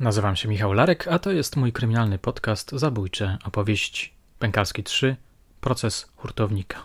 Nazywam 0.00 0.36
się 0.36 0.48
Michał 0.48 0.72
Larek, 0.72 1.08
a 1.08 1.18
to 1.18 1.32
jest 1.32 1.56
mój 1.56 1.72
kryminalny 1.72 2.18
podcast 2.18 2.70
Zabójcze 2.72 3.38
opowieści. 3.44 4.12
Pękalski 4.38 4.84
3. 4.84 5.16
Proces 5.60 6.08
hurtownika. 6.16 6.82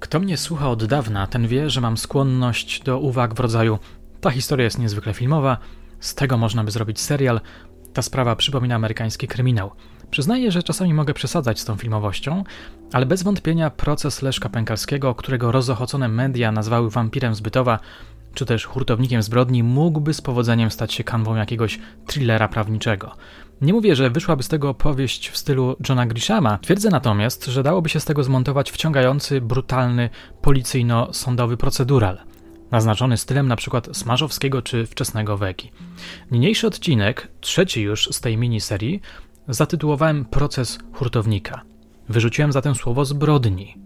Kto 0.00 0.20
mnie 0.20 0.36
słucha 0.36 0.70
od 0.70 0.84
dawna, 0.84 1.26
ten 1.26 1.48
wie, 1.48 1.70
że 1.70 1.80
mam 1.80 1.96
skłonność 1.96 2.82
do 2.82 2.98
uwag 2.98 3.34
w 3.34 3.40
rodzaju 3.40 3.78
ta 4.20 4.30
historia 4.30 4.64
jest 4.64 4.78
niezwykle 4.78 5.14
filmowa, 5.14 5.58
z 6.00 6.14
tego 6.14 6.38
można 6.38 6.64
by 6.64 6.70
zrobić 6.70 7.00
serial, 7.00 7.40
ta 7.92 8.02
sprawa 8.02 8.36
przypomina 8.36 8.74
amerykański 8.74 9.28
kryminał. 9.28 9.70
Przyznaję, 10.12 10.52
że 10.52 10.62
czasami 10.62 10.94
mogę 10.94 11.14
przesadzać 11.14 11.60
z 11.60 11.64
tą 11.64 11.76
filmowością, 11.76 12.44
ale 12.92 13.06
bez 13.06 13.22
wątpienia 13.22 13.70
proces 13.70 14.22
Leszka 14.22 14.48
Pękalskiego, 14.48 15.14
którego 15.14 15.52
rozochocone 15.52 16.08
media 16.08 16.52
nazwały 16.52 16.90
wampirem 16.90 17.34
zbytowa, 17.34 17.78
czy 18.34 18.46
też 18.46 18.64
hurtownikiem 18.64 19.22
zbrodni, 19.22 19.62
mógłby 19.62 20.14
z 20.14 20.20
powodzeniem 20.20 20.70
stać 20.70 20.94
się 20.94 21.04
kanwą 21.04 21.36
jakiegoś 21.36 21.78
thrillera 22.06 22.48
prawniczego. 22.48 23.16
Nie 23.60 23.72
mówię, 23.72 23.96
że 23.96 24.10
wyszłaby 24.10 24.42
z 24.42 24.48
tego 24.48 24.68
opowieść 24.68 25.28
w 25.28 25.36
stylu 25.36 25.76
Johna 25.88 26.06
Grishama. 26.06 26.58
Twierdzę 26.58 26.90
natomiast, 26.90 27.46
że 27.46 27.62
dałoby 27.62 27.88
się 27.88 28.00
z 28.00 28.04
tego 28.04 28.24
zmontować 28.24 28.70
wciągający, 28.70 29.40
brutalny, 29.40 30.10
policyjno-sądowy 30.42 31.56
procedural– 31.56 32.18
naznaczony 32.72 33.16
stylem 33.16 33.46
np. 33.46 33.80
Smarzowskiego 33.92 34.62
czy 34.62 34.86
wczesnego 34.86 35.36
Wegi. 35.36 35.72
Niniejszy 36.30 36.66
odcinek, 36.66 37.28
trzeci 37.40 37.82
już 37.82 38.08
z 38.12 38.20
tej 38.20 38.36
miniserii, 38.36 39.00
zatytułowałem 39.48 40.24
Proces 40.24 40.78
hurtownika. 40.92 41.62
Wyrzuciłem 42.08 42.52
zatem 42.52 42.74
słowo 42.74 43.04
zbrodni. 43.04 43.76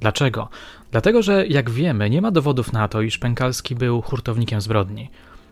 Dlaczego? 0.00 0.48
Dlatego, 0.90 1.22
że 1.22 1.46
jak 1.46 1.70
wiemy, 1.70 2.10
nie 2.10 2.22
ma 2.22 2.30
dowodów 2.30 2.72
na 2.72 2.88
to, 2.88 3.02
iż 3.02 3.18
Pękalski 3.18 3.74
był 3.74 4.02
hurtownikiem 4.02 4.60
zbrodni. 4.60 5.10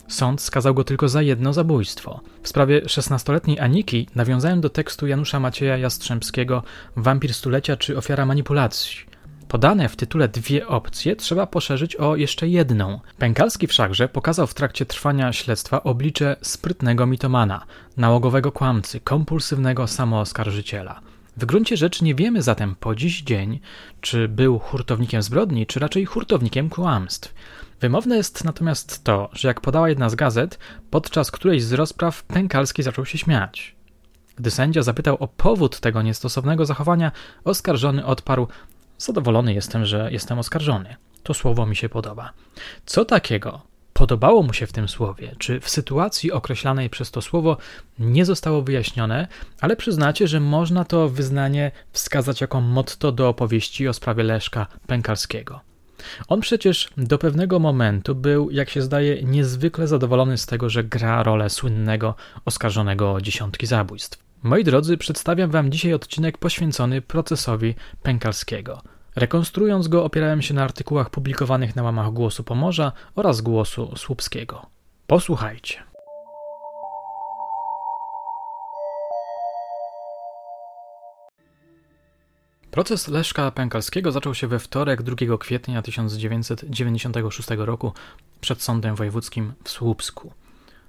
Sąd 0.08 0.40
skazał 0.40 0.74
go 0.74 0.84
tylko 0.84 1.08
za 1.08 1.22
jedno 1.22 1.52
zabójstwo. 1.52 2.20
W 2.42 2.48
sprawie 2.48 2.80
16-letniej 2.80 3.60
Aniki 3.60 4.08
nawiązałem 4.14 4.60
do 4.60 4.70
tekstu 4.70 5.06
Janusza 5.06 5.41
Macieja 5.41 5.76
Jastrzębskiego 5.76 6.62
Wampir 6.97 7.34
stulecia 7.34 7.76
czy 7.76 7.97
ofiara 7.97 8.26
manipulacji 8.26 9.11
podane 9.53 9.89
w 9.89 9.97
tytule 9.97 10.28
dwie 10.28 10.67
opcje 10.67 11.17
trzeba 11.17 11.47
poszerzyć 11.47 11.97
o 11.97 12.17
jeszcze 12.17 12.48
jedną. 12.48 13.00
Pękalski 13.19 13.67
wszakże 13.67 14.09
pokazał 14.09 14.47
w 14.47 14.55
trakcie 14.55 14.86
trwania 14.86 15.33
śledztwa 15.33 15.83
oblicze 15.83 16.36
sprytnego 16.42 17.06
mitomana, 17.06 17.64
nałogowego 17.97 18.53
kłamcy, 18.53 19.00
kompulsywnego 19.00 19.86
samooskarżyciela. 19.86 21.00
W 21.36 21.44
gruncie 21.44 21.77
rzeczy 21.77 22.05
nie 22.05 22.14
wiemy 22.14 22.42
zatem 22.42 22.75
po 22.81 22.94
dziś 22.94 23.22
dzień, 23.22 23.61
czy 24.00 24.28
był 24.28 24.59
hurtownikiem 24.59 25.22
zbrodni, 25.22 25.66
czy 25.66 25.81
raczej 25.81 26.05
hurtownikiem 26.05 26.70
kłamstw. 26.70 27.34
Wymowne 27.81 28.16
jest 28.16 28.44
natomiast 28.44 29.05
to, 29.05 29.31
że 29.33 29.48
jak 29.48 29.61
podała 29.61 29.89
jedna 29.89 30.09
z 30.09 30.14
gazet, 30.14 30.59
podczas 30.91 31.31
którejś 31.31 31.64
z 31.64 31.72
rozpraw 31.72 32.22
Pękalski 32.22 32.83
zaczął 32.83 33.06
się 33.06 33.19
śmiać. 33.19 33.77
Gdy 34.37 34.50
sędzia 34.50 34.83
zapytał 34.83 35.16
o 35.20 35.28
powód 35.28 35.81
tego 35.81 36.03
niestosownego 36.03 36.66
zachowania, 36.66 37.12
oskarżony 37.44 38.06
odparł: 38.06 38.48
Zadowolony 39.03 39.55
jestem, 39.55 39.84
że 39.84 40.08
jestem 40.12 40.39
oskarżony. 40.39 40.97
To 41.22 41.34
słowo 41.34 41.67
mi 41.67 41.77
się 41.77 41.89
podoba. 41.89 42.33
Co 42.86 43.05
takiego 43.05 43.61
podobało 43.92 44.42
mu 44.42 44.53
się 44.53 44.67
w 44.67 44.72
tym 44.72 44.89
słowie? 44.89 45.34
Czy 45.39 45.61
w 45.61 45.69
sytuacji 45.69 46.33
określanej 46.33 46.91
przez 46.91 47.11
to 47.11 47.22
słowo 47.22 47.56
nie 47.98 48.25
zostało 48.25 48.62
wyjaśnione, 48.62 49.28
ale 49.61 49.77
przyznacie, 49.77 50.28
że 50.28 50.41
można 50.41 50.84
to 50.84 51.09
wyznanie 51.09 51.70
wskazać 51.92 52.41
jako 52.41 52.61
motto 52.61 53.12
do 53.12 53.28
opowieści 53.28 53.89
o 53.89 53.92
sprawie 53.92 54.22
Leszka 54.22 54.67
Pękalskiego. 54.86 55.61
On 56.28 56.41
przecież 56.41 56.89
do 56.97 57.19
pewnego 57.19 57.59
momentu 57.59 58.14
był, 58.14 58.50
jak 58.50 58.70
się 58.70 58.83
zdaje, 58.83 59.22
niezwykle 59.22 59.87
zadowolony 59.87 60.39
z 60.39 60.47
tego, 60.47 60.70
że 60.70 60.84
gra 60.84 61.22
rolę 61.22 61.50
słynnego 61.50 62.14
oskarżonego 62.44 63.12
o 63.12 63.20
dziesiątki 63.20 63.66
zabójstw. 63.66 64.19
Moi 64.42 64.64
drodzy, 64.64 64.97
przedstawiam 64.97 65.50
Wam 65.50 65.70
dzisiaj 65.70 65.94
odcinek 65.94 66.38
poświęcony 66.38 67.03
procesowi 67.03 67.75
Pękalskiego. 68.03 68.82
Rekonstruując 69.17 69.89
go, 69.89 70.05
opierałem 70.05 70.43
się 70.43 70.55
na 70.55 70.65
artykułach 70.65 71.11
publikowanych 71.11 71.77
na 71.77 71.83
łamach 71.83 72.12
Głosu 72.12 72.45
Pomorza 72.45 72.93
oraz 73.15 73.41
Głosu 73.41 73.97
Słupskiego. 73.97 74.67
Posłuchajcie. 75.06 75.83
Proces 82.71 83.09
Leszka 83.09 83.50
Pękalskiego 83.50 84.12
zaczął 84.12 84.34
się 84.34 84.47
we 84.47 84.59
wtorek 84.59 85.03
2 85.03 85.39
kwietnia 85.39 85.83
1996 85.83 87.49
roku 87.56 87.93
przed 88.41 88.62
Sądem 88.62 88.94
Wojewódzkim 88.94 89.53
w 89.65 89.71
Słupsku. 89.71 90.33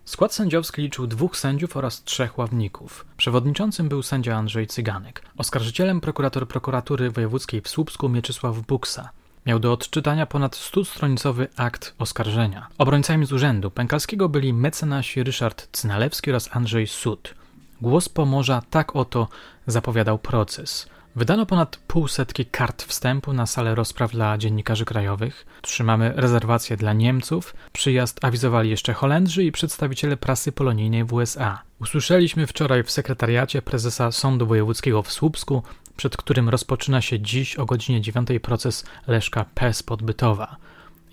Skład 0.05 0.33
sędziowski 0.33 0.81
liczył 0.81 1.07
dwóch 1.07 1.37
sędziów 1.37 1.77
oraz 1.77 2.03
trzech 2.03 2.37
ławników. 2.37 3.05
Przewodniczącym 3.17 3.89
był 3.89 4.03
sędzia 4.03 4.37
Andrzej 4.37 4.67
Cyganek. 4.67 5.21
Oskarżycielem 5.37 6.01
prokurator 6.01 6.47
prokuratury 6.47 7.11
wojewódzkiej 7.11 7.61
w 7.61 7.67
Słupsku 7.67 8.09
Mieczysław 8.09 8.59
Buksa. 8.59 9.09
Miał 9.45 9.59
do 9.59 9.73
odczytania 9.73 10.25
ponad 10.25 10.55
stustronicowy 10.55 11.47
akt 11.55 11.93
oskarżenia. 11.99 12.67
Obrońcami 12.77 13.25
z 13.25 13.31
urzędu 13.31 13.71
Pękalskiego 13.71 14.29
byli 14.29 14.53
mecenasi 14.53 15.23
Ryszard 15.23 15.67
Cynalewski 15.71 16.31
oraz 16.31 16.49
Andrzej 16.55 16.87
Sud. 16.87 17.35
Głos 17.81 18.09
Pomorza 18.09 18.61
tak 18.69 18.95
oto 18.95 19.27
zapowiadał 19.67 20.19
proces. 20.19 20.89
Wydano 21.15 21.45
ponad 21.45 21.77
półsetki 21.77 22.45
kart 22.45 22.83
wstępu 22.83 23.33
na 23.33 23.45
salę 23.45 23.75
rozpraw 23.75 24.11
dla 24.11 24.37
dziennikarzy 24.37 24.85
krajowych. 24.85 25.45
Trzymamy 25.61 26.13
rezerwacje 26.15 26.77
dla 26.77 26.93
Niemców. 26.93 27.55
Przyjazd 27.73 28.25
awizowali 28.25 28.69
jeszcze 28.69 28.93
Holendrzy 28.93 29.43
i 29.43 29.51
przedstawiciele 29.51 30.17
prasy 30.17 30.51
polonijnej 30.51 31.03
w 31.03 31.13
USA. 31.13 31.61
Usłyszeliśmy 31.81 32.47
wczoraj 32.47 32.83
w 32.83 32.91
sekretariacie 32.91 33.61
prezesa 33.61 34.11
Sądu 34.11 34.47
Wojewódzkiego 34.47 35.03
w 35.03 35.11
Słupsku, 35.11 35.63
przed 35.97 36.17
którym 36.17 36.49
rozpoczyna 36.49 37.01
się 37.01 37.19
dziś 37.19 37.55
o 37.55 37.65
godzinie 37.65 38.01
9 38.01 38.29
proces 38.41 38.85
Leszka 39.07 39.45
P. 39.55 39.71
Podbytowa. 39.85 40.55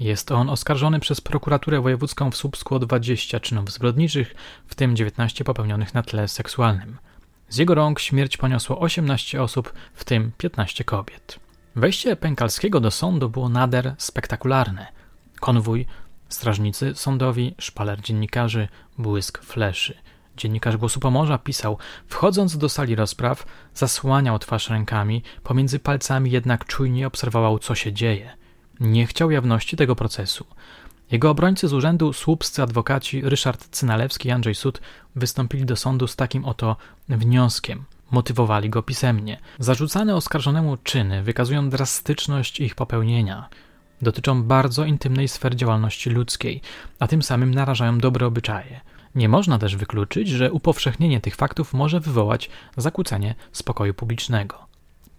Jest 0.01 0.33
on 0.33 0.51
oskarżony 0.51 1.01
przez 1.01 1.21
prokuraturę 1.21 1.81
wojewódzką 1.81 2.31
w 2.31 2.37
Słupsku 2.37 2.75
o 2.75 2.79
20 2.79 3.41
czynów 3.41 3.71
zbrodniczych, 3.73 4.35
w 4.67 4.75
tym 4.75 4.97
19 4.97 5.45
popełnionych 5.45 5.95
na 5.95 6.03
tle 6.03 6.29
seksualnym. 6.29 6.97
Z 7.51 7.57
jego 7.57 7.75
rąk 7.75 8.01
śmierć 8.01 8.37
poniosło 8.37 8.81
18 8.81 9.43
osób, 9.43 9.73
w 9.95 10.05
tym 10.05 10.33
15 10.39 10.85
kobiet. 10.85 11.41
Wejście 11.77 12.17
Pękalskiego 12.17 12.81
do 12.81 12.91
sądu 12.91 13.31
było 13.31 13.49
nader 13.49 13.95
spektakularne. 13.99 14.87
Konwój, 15.41 15.87
strażnicy 16.29 16.95
sądowi, 16.95 17.55
szpaler 17.59 18.01
dziennikarzy, 18.01 18.69
błysk 18.99 19.43
fleszy. 19.43 19.95
Dziennikarz 20.37 20.77
Głosu 20.77 21.01
Pomorza 21.01 21.39
pisał, 21.39 21.79
wchodząc 22.07 22.59
do 22.59 22.69
sali 22.69 22.95
rozpraw, 22.95 23.47
zasłaniał 23.75 24.39
twarz 24.39 24.71
rękami, 24.71 25.23
pomiędzy 25.43 25.79
palcami 25.79 26.31
jednak 26.31 26.65
czujnie 26.65 27.07
obserwował, 27.07 27.59
co 27.59 27.75
się 27.75 27.93
dzieje. 27.93 28.37
Nie 28.81 29.07
chciał 29.07 29.31
jawności 29.31 29.77
tego 29.77 29.97
procesu. 29.97 30.47
Jego 31.11 31.31
obrońcy 31.31 31.69
z 31.69 31.73
urzędu, 31.73 32.13
słupscy 32.13 32.63
adwokaci 32.63 33.23
Ryszard 33.23 33.69
Cynalewski 33.69 34.29
i 34.29 34.33
Andrzej 34.33 34.55
Sud 34.55 34.81
wystąpili 35.17 35.65
do 35.65 35.77
sądu 35.77 36.07
z 36.07 36.17
takim 36.17 36.45
oto 36.45 36.77
wnioskiem. 37.09 37.85
Motywowali 38.11 38.71
go 38.71 38.83
pisemnie. 38.83 39.41
Zarzucane 39.59 40.17
oskarżonemu 40.17 40.77
czyny 40.77 41.23
wykazują 41.23 41.71
drastyczność 41.71 42.61
ich 42.61 42.75
popełnienia. 42.75 43.49
Dotyczą 44.03 44.43
bardzo 44.43 44.85
intymnej 44.85 45.29
sfery 45.29 45.57
działalności 45.57 46.11
ludzkiej, 46.11 46.61
a 46.99 47.07
tym 47.07 47.23
samym 47.23 47.55
narażają 47.55 47.99
dobre 47.99 48.27
obyczaje. 48.27 48.81
Nie 49.15 49.29
można 49.29 49.59
też 49.59 49.77
wykluczyć, 49.77 50.29
że 50.29 50.53
upowszechnienie 50.53 51.21
tych 51.21 51.37
faktów 51.37 51.73
może 51.73 52.01
wywołać 52.01 52.51
zakłócenie 52.77 53.35
spokoju 53.53 53.95
publicznego. 53.95 54.70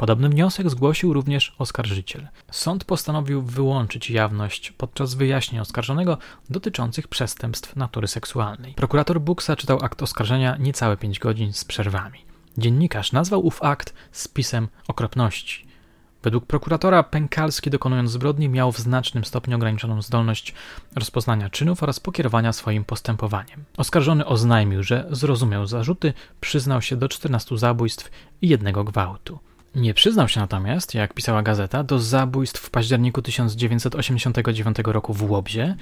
Podobny 0.01 0.29
wniosek 0.29 0.69
zgłosił 0.69 1.13
również 1.13 1.55
oskarżyciel. 1.57 2.27
Sąd 2.51 2.83
postanowił 2.83 3.41
wyłączyć 3.41 4.09
jawność 4.09 4.71
podczas 4.71 5.13
wyjaśnień 5.13 5.61
oskarżonego 5.61 6.17
dotyczących 6.49 7.07
przestępstw 7.07 7.75
natury 7.75 8.07
seksualnej. 8.07 8.73
Prokurator 8.73 9.21
Buksa 9.21 9.55
czytał 9.55 9.79
akt 9.81 10.01
oskarżenia 10.01 10.57
niecałe 10.59 10.97
5 10.97 11.19
godzin 11.19 11.53
z 11.53 11.65
przerwami. 11.65 12.19
Dziennikarz 12.57 13.11
nazwał 13.11 13.45
ów 13.45 13.63
akt 13.63 13.93
spisem 14.11 14.67
okropności. 14.87 15.67
Według 16.23 16.45
prokuratora 16.45 17.03
Pękalski 17.03 17.69
dokonując 17.69 18.11
zbrodni 18.11 18.49
miał 18.49 18.71
w 18.71 18.79
znacznym 18.79 19.25
stopniu 19.25 19.55
ograniczoną 19.55 20.01
zdolność 20.01 20.53
rozpoznania 20.95 21.49
czynów 21.49 21.83
oraz 21.83 21.99
pokierowania 21.99 22.53
swoim 22.53 22.83
postępowaniem. 22.83 23.63
Oskarżony 23.77 24.25
oznajmił, 24.25 24.83
że 24.83 25.07
zrozumiał 25.11 25.67
zarzuty, 25.67 26.13
przyznał 26.39 26.81
się 26.81 26.95
do 26.95 27.09
14 27.09 27.57
zabójstw 27.57 28.11
i 28.41 28.47
jednego 28.47 28.83
gwałtu. 28.83 29.39
Nie 29.75 29.93
przyznał 29.93 30.27
się 30.27 30.39
natomiast, 30.39 30.93
jak 30.93 31.13
pisała 31.13 31.43
gazeta, 31.43 31.83
do 31.83 31.99
zabójstw 31.99 32.61
w 32.61 32.69
październiku 32.69 33.21
1989 33.21 34.77
roku 34.85 35.13
w 35.13 35.31
Łobzie, 35.31 35.75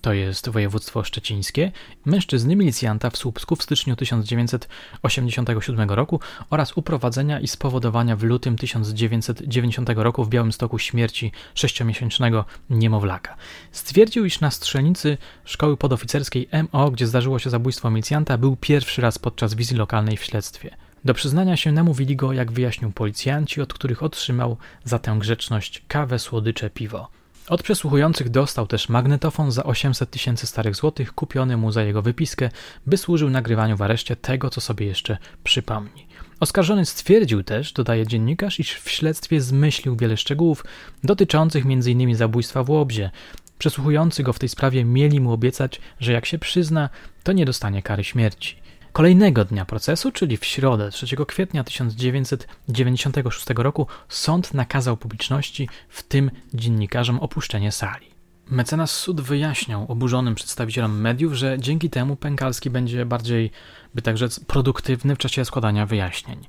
to 0.00 0.12
jest 0.12 0.48
województwo 0.48 1.04
szczecińskie, 1.04 1.72
mężczyzny 2.04 2.56
milicjanta 2.56 3.10
w 3.10 3.16
Słupsku 3.16 3.56
w 3.56 3.62
styczniu 3.62 3.96
1987 3.96 5.90
roku 5.90 6.20
oraz 6.50 6.76
uprowadzenia 6.76 7.40
i 7.40 7.48
spowodowania 7.48 8.16
w 8.16 8.22
lutym 8.22 8.56
1990 8.56 9.88
roku 9.96 10.24
w 10.24 10.28
Białymstoku 10.28 10.78
śmierci 10.78 11.32
sześciomiesięcznego 11.54 12.44
niemowlaka. 12.70 13.36
Stwierdził, 13.72 14.24
iż 14.24 14.40
na 14.40 14.50
strzelnicy 14.50 15.18
szkoły 15.44 15.76
podoficerskiej 15.76 16.48
MO, 16.72 16.90
gdzie 16.90 17.06
zdarzyło 17.06 17.38
się 17.38 17.50
zabójstwo 17.50 17.90
milicjanta, 17.90 18.38
był 18.38 18.56
pierwszy 18.56 19.02
raz 19.02 19.18
podczas 19.18 19.54
wizji 19.54 19.76
lokalnej 19.76 20.16
w 20.16 20.24
śledztwie. 20.24 20.76
Do 21.04 21.14
przyznania 21.14 21.56
się 21.56 21.72
namówili 21.72 22.16
go, 22.16 22.32
jak 22.32 22.52
wyjaśnił 22.52 22.92
policjanci, 22.92 23.60
od 23.60 23.74
których 23.74 24.02
otrzymał 24.02 24.56
za 24.84 24.98
tę 24.98 25.16
grzeczność 25.18 25.82
kawę, 25.88 26.18
słodycze, 26.18 26.70
piwo. 26.70 27.08
Od 27.48 27.62
przesłuchujących 27.62 28.30
dostał 28.30 28.66
też 28.66 28.88
magnetofon 28.88 29.52
za 29.52 29.64
800 29.64 30.10
tysięcy 30.10 30.46
starych 30.46 30.76
złotych, 30.76 31.12
kupiony 31.12 31.56
mu 31.56 31.72
za 31.72 31.82
jego 31.82 32.02
wypiskę, 32.02 32.50
by 32.86 32.96
służył 32.96 33.30
nagrywaniu 33.30 33.76
w 33.76 33.82
areszcie 33.82 34.16
tego, 34.16 34.50
co 34.50 34.60
sobie 34.60 34.86
jeszcze 34.86 35.18
przypomni. 35.44 36.06
Oskarżony 36.40 36.86
stwierdził 36.86 37.42
też, 37.42 37.72
dodaje 37.72 38.06
dziennikarz, 38.06 38.60
iż 38.60 38.74
w 38.74 38.90
śledztwie 38.90 39.40
zmyślił 39.40 39.96
wiele 39.96 40.16
szczegółów 40.16 40.64
dotyczących 41.04 41.64
m.in. 41.66 42.16
zabójstwa 42.16 42.64
w 42.64 42.70
Łobzie. 42.70 43.10
Przesłuchujący 43.58 44.22
go 44.22 44.32
w 44.32 44.38
tej 44.38 44.48
sprawie 44.48 44.84
mieli 44.84 45.20
mu 45.20 45.32
obiecać, 45.32 45.80
że 46.00 46.12
jak 46.12 46.26
się 46.26 46.38
przyzna, 46.38 46.88
to 47.22 47.32
nie 47.32 47.44
dostanie 47.44 47.82
kary 47.82 48.04
śmierci. 48.04 48.63
Kolejnego 48.94 49.44
dnia 49.44 49.64
procesu, 49.64 50.12
czyli 50.12 50.36
w 50.36 50.44
środę 50.44 50.90
3 50.90 51.06
kwietnia 51.26 51.64
1996 51.64 53.46
roku, 53.56 53.86
sąd 54.08 54.54
nakazał 54.54 54.96
publiczności, 54.96 55.68
w 55.88 56.02
tym 56.02 56.30
dziennikarzom, 56.54 57.20
opuszczenie 57.20 57.72
sali. 57.72 58.06
Mecenas 58.50 58.90
sud 58.90 59.20
wyjaśniał 59.20 59.86
oburzonym 59.88 60.34
przedstawicielom 60.34 61.00
mediów, 61.00 61.32
że 61.32 61.56
dzięki 61.58 61.90
temu 61.90 62.16
Pękalski 62.16 62.70
będzie 62.70 63.06
bardziej, 63.06 63.50
by 63.94 64.02
tak 64.02 64.18
rzec, 64.18 64.40
produktywny 64.40 65.14
w 65.14 65.18
czasie 65.18 65.44
składania 65.44 65.86
wyjaśnień. 65.86 66.46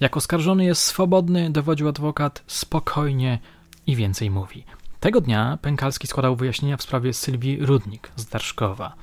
Jak 0.00 0.16
oskarżony 0.16 0.64
jest 0.64 0.82
swobodny, 0.82 1.50
dowodził 1.50 1.88
adwokat, 1.88 2.42
spokojnie 2.46 3.38
i 3.86 3.96
więcej 3.96 4.30
mówi. 4.30 4.64
Tego 5.00 5.20
dnia 5.20 5.58
Pękalski 5.62 6.06
składał 6.06 6.36
wyjaśnienia 6.36 6.76
w 6.76 6.82
sprawie 6.82 7.12
Sylwii 7.12 7.66
Rudnik 7.66 8.10
z 8.16 8.26
Darszkowa. 8.26 8.94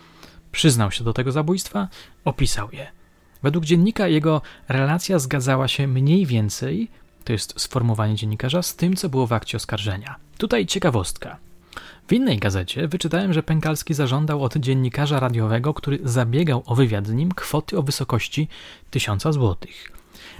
Przyznał 0.55 0.91
się 0.91 1.03
do 1.03 1.13
tego 1.13 1.31
zabójstwa, 1.31 1.87
opisał 2.25 2.71
je. 2.71 2.87
Według 3.43 3.65
dziennika 3.65 4.07
jego 4.07 4.41
relacja 4.67 5.19
zgadzała 5.19 5.67
się 5.67 5.87
mniej 5.87 6.25
więcej, 6.25 6.87
to 7.23 7.33
jest 7.33 7.59
sformułowanie 7.59 8.15
dziennikarza, 8.15 8.61
z 8.61 8.75
tym, 8.75 8.95
co 8.95 9.09
było 9.09 9.27
w 9.27 9.33
akcie 9.33 9.57
oskarżenia. 9.57 10.15
Tutaj 10.37 10.65
ciekawostka. 10.65 11.37
W 12.07 12.13
innej 12.13 12.39
gazecie 12.39 12.87
wyczytałem, 12.87 13.33
że 13.33 13.43
Pękalski 13.43 13.93
zażądał 13.93 14.43
od 14.43 14.57
dziennikarza 14.57 15.19
radiowego, 15.19 15.73
który 15.73 15.99
zabiegał 16.03 16.63
o 16.65 16.75
wywiad 16.75 17.07
z 17.07 17.11
nim, 17.11 17.31
kwoty 17.31 17.77
o 17.77 17.83
wysokości 17.83 18.47
1000 18.91 19.23
złotych. 19.23 19.91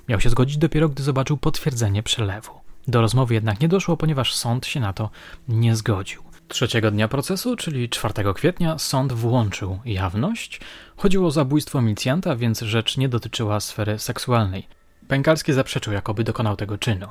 Miał 0.08 0.22
się 0.22 0.30
zgodzić 0.30 0.58
dopiero, 0.58 0.90
gdy 0.90 1.04
zobaczył 1.04 1.38
potwierdzenie 1.38 2.04
przelewu. 2.04 2.52
Do 2.88 3.02
rozmowy 3.02 3.34
jednak 3.34 3.60
nie 3.60 3.68
doszło, 3.68 3.98
ponieważ 3.98 4.36
sąd 4.36 4.66
się 4.66 4.80
na 4.80 4.94
to 4.94 5.10
nie 5.48 5.76
zgodził. 5.76 6.24
Trzeciego 6.48 6.92
dnia 6.92 7.08
procesu, 7.08 7.56
czyli 7.56 7.90
4 7.90 8.14
kwietnia, 8.36 8.78
sąd 8.78 9.14
włączył 9.14 9.80
jawność. 9.86 10.62
Chodziło 10.98 11.28
o 11.28 11.32
zabójstwo 11.32 11.82
milicjanta, 11.82 12.36
więc 12.36 12.62
rzecz 12.62 12.98
nie 12.98 13.10
dotyczyła 13.10 13.60
sfery 13.60 14.00
seksualnej. 14.00 14.68
Pękalski 15.08 15.54
zaprzeczył, 15.54 15.94
jakoby 15.94 16.24
dokonał 16.24 16.56
tego 16.56 16.78
czynu. 16.78 17.08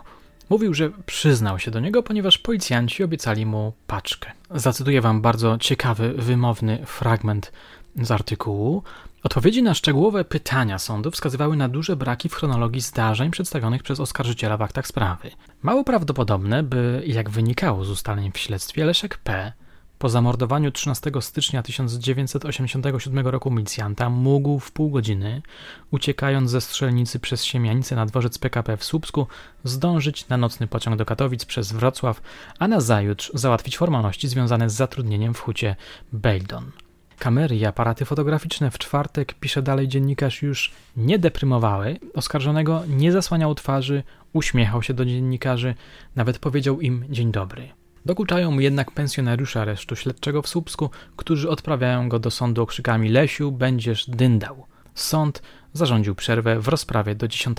Mówił, 0.50 0.74
że 0.74 0.90
przyznał 1.06 1.58
się 1.58 1.70
do 1.70 1.80
niego, 1.80 2.02
ponieważ 2.02 2.38
policjanci 2.38 3.04
obiecali 3.04 3.46
mu 3.46 3.72
paczkę. 3.86 4.32
Zacytuję 4.50 5.00
wam 5.00 5.22
bardzo 5.22 5.58
ciekawy, 5.58 6.14
wymowny 6.18 6.86
fragment 6.86 7.52
z 7.96 8.10
artykułu. 8.10 8.82
Odpowiedzi 9.24 9.62
na 9.62 9.74
szczegółowe 9.74 10.24
pytania 10.24 10.78
sądu 10.78 11.10
wskazywały 11.10 11.56
na 11.56 11.68
duże 11.68 11.96
braki 11.96 12.28
w 12.28 12.34
chronologii 12.34 12.80
zdarzeń 12.80 13.30
przedstawionych 13.30 13.82
przez 13.82 14.00
oskarżyciela 14.00 14.56
w 14.56 14.62
aktach 14.62 14.86
sprawy. 14.86 15.30
Mało 15.62 15.84
prawdopodobne, 15.84 16.62
by, 16.62 17.02
jak 17.06 17.30
wynikało 17.30 17.84
z 17.84 17.90
ustaleń 17.90 18.32
w 18.32 18.38
śledztwie, 18.38 18.84
Leszek 18.84 19.18
P. 19.18 19.52
po 19.98 20.08
zamordowaniu 20.08 20.70
13 20.70 21.10
stycznia 21.20 21.62
1987 21.62 23.26
roku 23.26 23.50
milicjanta 23.50 24.10
mógł 24.10 24.58
w 24.58 24.72
pół 24.72 24.90
godziny, 24.90 25.42
uciekając 25.90 26.50
ze 26.50 26.60
strzelnicy 26.60 27.18
przez 27.18 27.44
Siemianice 27.44 27.96
na 27.96 28.06
dworzec 28.06 28.38
PKP 28.38 28.76
w 28.76 28.84
Słupsku, 28.84 29.26
zdążyć 29.64 30.28
na 30.28 30.36
nocny 30.36 30.66
pociąg 30.66 30.96
do 30.96 31.04
Katowic 31.04 31.44
przez 31.44 31.72
Wrocław, 31.72 32.22
a 32.58 32.68
na 32.68 32.80
zajutrz 32.80 33.30
załatwić 33.34 33.78
formalności 33.78 34.28
związane 34.28 34.70
z 34.70 34.74
zatrudnieniem 34.74 35.34
w 35.34 35.40
hucie 35.40 35.76
Beldon. 36.12 36.83
Kamery 37.24 37.56
i 37.56 37.64
aparaty 37.64 38.04
fotograficzne 38.04 38.70
w 38.70 38.78
czwartek, 38.78 39.34
pisze 39.34 39.62
dalej 39.62 39.88
dziennikarz, 39.88 40.42
już 40.42 40.72
nie 40.96 41.18
deprymowały. 41.18 41.98
Oskarżonego 42.14 42.82
nie 42.88 43.12
zasłaniał 43.12 43.54
twarzy, 43.54 44.02
uśmiechał 44.32 44.82
się 44.82 44.94
do 44.94 45.04
dziennikarzy, 45.04 45.74
nawet 46.16 46.38
powiedział 46.38 46.80
im 46.80 47.04
dzień 47.08 47.32
dobry. 47.32 47.68
Dokuczają 48.06 48.50
mu 48.50 48.60
jednak 48.60 48.90
pensjonariusze 48.90 49.60
aresztu 49.60 49.96
śledczego 49.96 50.42
w 50.42 50.48
Słupsku, 50.48 50.90
którzy 51.16 51.50
odprawiają 51.50 52.08
go 52.08 52.18
do 52.18 52.30
sądu 52.30 52.62
okrzykami 52.62 53.08
Lesiu, 53.08 53.52
będziesz 53.52 54.10
dyndał. 54.10 54.66
Sąd 54.94 55.42
zarządził 55.72 56.14
przerwę 56.14 56.60
w 56.60 56.68
rozprawie 56.68 57.14
do 57.14 57.28
10 57.28 57.58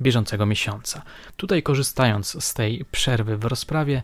bieżącego 0.00 0.46
miesiąca. 0.46 1.02
Tutaj 1.36 1.62
korzystając 1.62 2.44
z 2.44 2.54
tej 2.54 2.84
przerwy 2.90 3.36
w 3.36 3.44
rozprawie, 3.44 4.02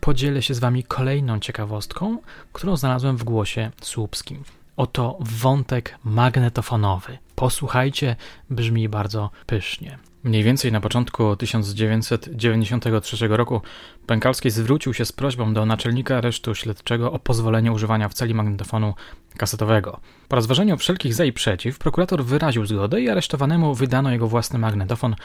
podzielę 0.00 0.42
się 0.42 0.54
z 0.54 0.58
Wami 0.58 0.84
kolejną 0.84 1.40
ciekawostką, 1.40 2.18
którą 2.52 2.76
znalazłem 2.76 3.16
w 3.16 3.24
głosie 3.24 3.70
słupskim. 3.82 4.44
Oto 4.76 5.18
wątek 5.20 5.98
magnetofonowy. 6.04 7.18
Posłuchajcie, 7.34 8.16
brzmi 8.50 8.88
bardzo 8.88 9.30
pysznie. 9.46 9.98
Mniej 10.24 10.42
więcej 10.42 10.72
na 10.72 10.80
początku 10.80 11.36
1993 11.36 13.28
roku 13.28 13.60
Pękalski 14.06 14.50
zwrócił 14.50 14.94
się 14.94 15.04
z 15.04 15.12
prośbą 15.12 15.54
do 15.54 15.66
naczelnika 15.66 16.16
aresztu 16.16 16.54
śledczego 16.54 17.12
o 17.12 17.18
pozwolenie 17.18 17.72
używania 17.72 18.08
w 18.08 18.14
celi 18.14 18.34
magnetofonu 18.34 18.94
kasetowego. 19.36 20.00
Po 20.28 20.36
rozważeniu 20.36 20.76
wszelkich 20.76 21.14
za 21.14 21.24
i 21.24 21.32
przeciw, 21.32 21.78
prokurator 21.78 22.24
wyraził 22.24 22.66
zgodę 22.66 23.00
i 23.00 23.08
aresztowanemu 23.08 23.74
wydano 23.74 24.10
jego 24.10 24.28
własny 24.28 24.58
magnetofon 24.58 25.16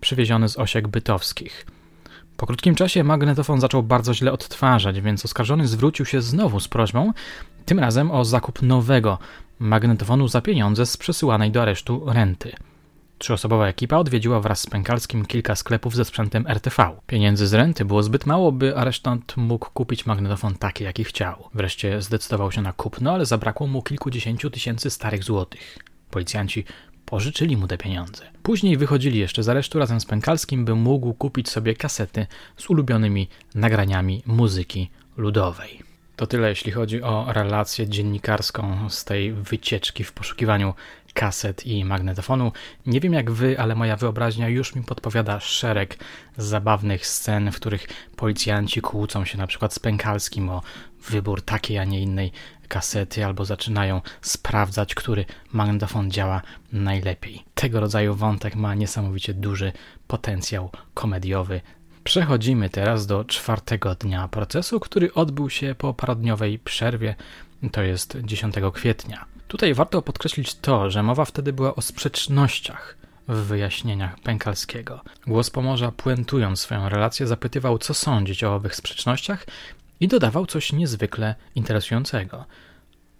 przywieziony 0.00 0.48
z 0.48 0.58
osiek 0.58 0.88
bytowskich. 0.88 1.66
Po 2.40 2.46
krótkim 2.46 2.74
czasie 2.74 3.04
magnetofon 3.04 3.60
zaczął 3.60 3.82
bardzo 3.82 4.14
źle 4.14 4.32
odtwarzać, 4.32 5.00
więc 5.00 5.24
oskarżony 5.24 5.68
zwrócił 5.68 6.06
się 6.06 6.22
znowu 6.22 6.60
z 6.60 6.68
prośbą, 6.68 7.12
tym 7.66 7.78
razem 7.78 8.10
o 8.10 8.24
zakup 8.24 8.62
nowego 8.62 9.18
magnetofonu 9.58 10.28
za 10.28 10.40
pieniądze 10.40 10.86
z 10.86 10.96
przesyłanej 10.96 11.50
do 11.50 11.62
aresztu 11.62 12.02
renty. 12.06 12.52
Trzyosobowa 13.18 13.66
ekipa 13.66 13.96
odwiedziła 13.96 14.40
wraz 14.40 14.60
z 14.60 14.66
Pękalskim 14.66 15.26
kilka 15.26 15.56
sklepów 15.56 15.94
ze 15.94 16.04
sprzętem 16.04 16.46
RTV. 16.46 16.90
Pieniędzy 17.06 17.46
z 17.46 17.54
renty 17.54 17.84
było 17.84 18.02
zbyt 18.02 18.26
mało, 18.26 18.52
by 18.52 18.76
aresztant 18.76 19.36
mógł 19.36 19.70
kupić 19.70 20.06
magnetofon 20.06 20.54
taki, 20.54 20.84
jaki 20.84 21.04
chciał. 21.04 21.48
Wreszcie 21.54 22.02
zdecydował 22.02 22.52
się 22.52 22.62
na 22.62 22.72
kupno, 22.72 23.12
ale 23.12 23.26
zabrakło 23.26 23.66
mu 23.66 23.82
kilkudziesięciu 23.82 24.50
tysięcy 24.50 24.90
starych 24.90 25.24
złotych. 25.24 25.78
Policjanci 26.10 26.64
pożyczyli 27.10 27.56
mu 27.56 27.66
te 27.66 27.78
pieniądze. 27.78 28.24
Później 28.42 28.76
wychodzili 28.76 29.18
jeszcze 29.18 29.42
z 29.42 29.48
aresztu 29.48 29.78
razem 29.78 30.00
z 30.00 30.06
Pękalskim, 30.06 30.64
by 30.64 30.74
mógł 30.74 31.14
kupić 31.14 31.48
sobie 31.48 31.74
kasety 31.74 32.26
z 32.56 32.70
ulubionymi 32.70 33.28
nagraniami 33.54 34.22
muzyki 34.26 34.90
ludowej. 35.16 35.82
To 36.16 36.26
tyle, 36.26 36.48
jeśli 36.48 36.72
chodzi 36.72 37.02
o 37.02 37.26
relację 37.28 37.88
dziennikarską 37.88 38.90
z 38.90 39.04
tej 39.04 39.32
wycieczki 39.32 40.04
w 40.04 40.12
poszukiwaniu 40.12 40.74
kaset 41.14 41.66
i 41.66 41.84
magnetofonu. 41.84 42.52
Nie 42.86 43.00
wiem 43.00 43.12
jak 43.12 43.30
wy, 43.30 43.60
ale 43.60 43.74
moja 43.74 43.96
wyobraźnia 43.96 44.48
już 44.48 44.74
mi 44.74 44.82
podpowiada 44.82 45.40
szereg 45.40 45.98
zabawnych 46.36 47.06
scen, 47.06 47.52
w 47.52 47.56
których 47.56 47.86
policjanci 48.16 48.80
kłócą 48.80 49.24
się 49.24 49.38
na 49.38 49.46
przykład 49.46 49.74
z 49.74 49.78
Pękalskim 49.78 50.48
o 50.48 50.62
wybór 51.08 51.42
takiej, 51.42 51.78
a 51.78 51.84
nie 51.84 52.02
innej 52.02 52.32
kasety, 52.70 53.24
albo 53.24 53.44
zaczynają 53.44 54.00
sprawdzać, 54.22 54.94
który 54.94 55.24
magnetofon 55.52 56.10
działa 56.10 56.42
najlepiej. 56.72 57.44
Tego 57.54 57.80
rodzaju 57.80 58.14
wątek 58.14 58.54
ma 58.54 58.74
niesamowicie 58.74 59.34
duży 59.34 59.72
potencjał 60.06 60.70
komediowy. 60.94 61.60
Przechodzimy 62.04 62.70
teraz 62.70 63.06
do 63.06 63.24
czwartego 63.24 63.94
dnia 63.94 64.28
procesu, 64.28 64.80
który 64.80 65.14
odbył 65.14 65.50
się 65.50 65.74
po 65.78 65.94
parodniowej 65.94 66.58
przerwie, 66.58 67.14
to 67.72 67.82
jest 67.82 68.16
10 68.22 68.54
kwietnia. 68.72 69.24
Tutaj 69.48 69.74
warto 69.74 70.02
podkreślić 70.02 70.54
to, 70.54 70.90
że 70.90 71.02
mowa 71.02 71.24
wtedy 71.24 71.52
była 71.52 71.74
o 71.74 71.82
sprzecznościach 71.82 72.96
w 73.28 73.36
wyjaśnieniach 73.36 74.20
Pękalskiego. 74.20 75.00
Głos 75.26 75.50
Pomorza, 75.50 75.92
puentując 75.92 76.60
swoją 76.60 76.88
relację, 76.88 77.26
zapytywał, 77.26 77.78
co 77.78 77.94
sądzić 77.94 78.44
o 78.44 78.54
owych 78.54 78.74
sprzecznościach 78.74 79.46
i 80.00 80.08
dodawał 80.08 80.46
coś 80.46 80.72
niezwykle 80.72 81.34
interesującego. 81.54 82.44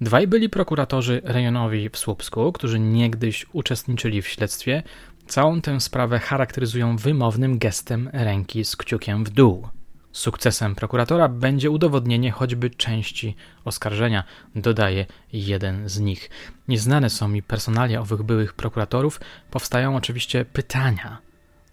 Dwaj 0.01 0.27
byli 0.27 0.49
prokuratorzy 0.49 1.21
rejonowi 1.25 1.89
w 1.89 1.99
Słupsku, 1.99 2.53
którzy 2.53 2.81
niegdyś 2.81 3.47
uczestniczyli 3.53 4.23
w 4.23 4.29
śledztwie, 4.29 4.83
Całą 5.31 5.61
tę 5.61 5.81
sprawę 5.81 6.19
charakteryzują 6.19 6.97
wymownym 6.97 7.59
gestem 7.59 8.11
ręki 8.13 8.65
z 8.65 8.77
kciukiem 8.77 9.25
w 9.25 9.31
dół. 9.31 9.69
Sukcesem 10.13 10.75
prokuratora 10.75 11.29
będzie 11.29 11.71
udowodnienie 11.71 12.31
choćby 12.31 12.71
części 12.71 13.37
oskarżenia, 13.65 14.25
dodaje 14.55 15.07
jeden 15.33 15.89
z 15.89 16.01
nich. 16.01 16.31
Nieznane 16.69 17.11
są 17.11 17.29
mi 17.29 17.43
personalia 17.43 18.01
owych 18.01 18.23
byłych 18.23 18.53
prokuratorów, 18.55 19.21
powstają 19.51 19.97
oczywiście 19.97 20.45
pytania. 20.45 21.19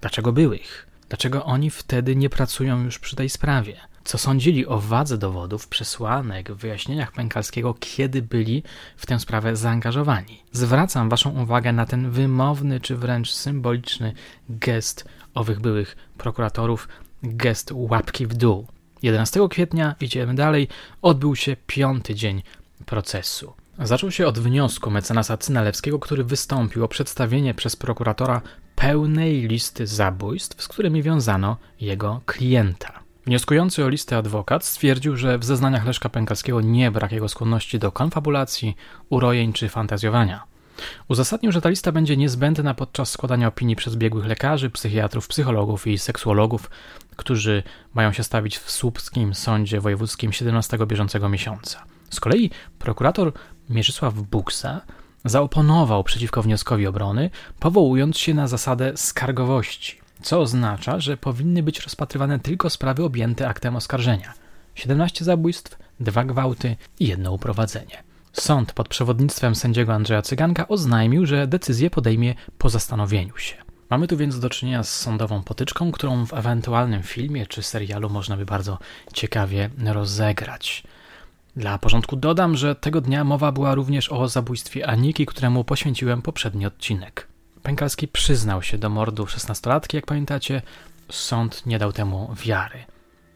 Dlaczego 0.02 0.32
byłych? 0.34 0.88
Dlaczego 1.10 1.46
oni 1.46 1.70
wtedy 1.70 2.16
nie 2.16 2.30
pracują 2.30 2.84
już 2.84 3.00
przy 3.00 3.16
tej 3.16 3.30
sprawie? 3.30 3.78
Co 4.08 4.18
sądzili 4.18 4.68
o 4.68 4.80
wadze 4.80 5.18
dowodów, 5.18 5.68
przesłanek, 5.68 6.52
wyjaśnieniach 6.52 7.12
Pękalskiego, 7.12 7.76
kiedy 7.80 8.22
byli 8.22 8.64
w 8.98 9.06
tę 9.06 9.20
sprawę 9.20 9.56
zaangażowani? 9.56 10.44
Zwracam 10.52 11.10
Waszą 11.10 11.42
uwagę 11.42 11.74
na 11.74 11.86
ten 11.86 12.12
wymowny 12.12 12.80
czy 12.80 12.96
wręcz 12.96 13.32
symboliczny 13.32 14.14
gest 14.50 15.06
owych 15.34 15.60
byłych 15.60 15.96
prokuratorów, 16.18 16.88
gest 17.24 17.72
łapki 17.74 18.28
w 18.28 18.34
dół. 18.34 18.68
11 19.02 19.48
kwietnia, 19.50 19.96
idziemy 20.00 20.36
dalej, 20.36 20.68
odbył 21.02 21.36
się 21.36 21.56
piąty 21.68 22.16
dzień 22.16 22.44
procesu. 22.86 23.54
Zaczął 23.80 24.12
się 24.12 24.28
od 24.28 24.40
wniosku 24.40 24.92
mecenasa 24.92 25.38
Cynalewskiego, 25.38 26.00
który 26.00 26.24
wystąpił 26.24 26.84
o 26.84 26.88
przedstawienie 26.88 27.54
przez 27.54 27.76
prokuratora 27.76 28.42
pełnej 28.76 29.48
listy 29.48 29.88
zabójstw, 29.88 30.64
z 30.64 30.68
którymi 30.68 31.04
wiązano 31.04 31.58
jego 31.80 32.22
klienta. 32.26 33.07
Wnioskujący 33.28 33.86
o 33.86 33.90
listę 33.90 34.18
adwokat 34.18 34.66
stwierdził, 34.66 35.18
że 35.18 35.38
w 35.38 35.44
zeznaniach 35.44 35.86
Leszka 35.86 36.10
Pękalskiego 36.10 36.62
nie 36.62 36.92
brak 36.92 37.12
jego 37.12 37.30
skłonności 37.30 37.80
do 37.80 37.92
konfabulacji, 37.92 38.76
urojeń 39.10 39.54
czy 39.54 39.70
fantazjowania. 39.70 40.44
Uzasadnił, 41.08 41.52
że 41.52 41.62
ta 41.62 41.70
lista 41.70 41.92
będzie 41.92 42.18
niezbędna 42.18 42.74
podczas 42.74 43.12
składania 43.12 43.48
opinii 43.48 43.76
przez 43.76 43.96
biegłych 43.96 44.26
lekarzy, 44.26 44.70
psychiatrów, 44.70 45.28
psychologów 45.28 45.88
i 45.88 45.98
seksuologów, 45.98 46.70
którzy 47.16 47.64
mają 47.94 48.12
się 48.12 48.24
stawić 48.24 48.58
w 48.58 48.72
Słupskim 48.72 49.36
Sądzie 49.36 49.82
Wojewódzkim 49.82 50.34
17 50.34 50.78
bieżącego 50.88 51.30
miesiąca. 51.30 51.84
Z 52.10 52.20
kolei 52.20 52.52
prokurator 52.80 53.34
Mieczysław 53.70 54.14
Buksa 54.14 54.82
zaoponował 55.26 56.04
przeciwko 56.04 56.42
wnioskowi 56.42 56.88
obrony, 56.88 57.30
powołując 57.60 58.18
się 58.18 58.34
na 58.34 58.48
zasadę 58.48 58.92
skargowości, 58.96 60.07
co 60.22 60.40
oznacza, 60.40 61.00
że 61.00 61.18
powinny 61.18 61.64
być 61.64 61.80
rozpatrywane 61.80 62.40
tylko 62.40 62.70
sprawy 62.70 63.04
objęte 63.04 63.48
aktem 63.48 63.76
oskarżenia. 63.76 64.34
17 64.76 65.26
zabójstw, 65.26 65.78
dwa 66.00 66.24
gwałty 66.24 66.76
i 67.00 67.08
jedno 67.08 67.32
uprowadzenie. 67.32 68.04
Sąd 68.34 68.74
pod 68.74 68.88
przewodnictwem 68.88 69.56
sędziego 69.56 69.94
Andrzeja 69.94 70.22
Cyganka 70.22 70.68
oznajmił, 70.68 71.26
że 71.26 71.48
decyzję 71.48 71.90
podejmie 71.90 72.36
po 72.58 72.70
zastanowieniu 72.70 73.38
się. 73.38 73.56
Mamy 73.90 74.08
tu 74.08 74.18
więc 74.18 74.40
do 74.40 74.50
czynienia 74.50 74.84
z 74.84 75.00
sądową 75.00 75.44
potyczką, 75.44 75.92
którą 75.92 76.26
w 76.26 76.34
ewentualnym 76.34 77.04
filmie 77.04 77.48
czy 77.48 77.64
serialu 77.64 78.10
można 78.10 78.38
by 78.38 78.46
bardzo 78.46 78.78
ciekawie 79.14 79.70
rozegrać. 79.86 80.84
Dla 81.56 81.78
porządku 81.78 82.16
dodam, 82.16 82.58
że 82.58 82.76
tego 82.76 83.02
dnia 83.02 83.24
mowa 83.24 83.52
była 83.52 83.76
również 83.76 84.12
o 84.12 84.28
zabójstwie 84.28 84.88
Aniki, 84.88 85.26
któremu 85.26 85.64
poświęciłem 85.64 86.22
poprzedni 86.22 86.66
odcinek. 86.66 87.28
Pękalski 87.68 88.08
przyznał 88.08 88.62
się 88.62 88.78
do 88.78 88.90
mordu 88.90 89.28
szesnastolatki, 89.28 89.98
jak 89.98 90.06
pamiętacie, 90.06 90.62
sąd 91.10 91.66
nie 91.66 91.80
dał 91.80 91.94
temu 91.94 92.36
wiary. 92.44 92.80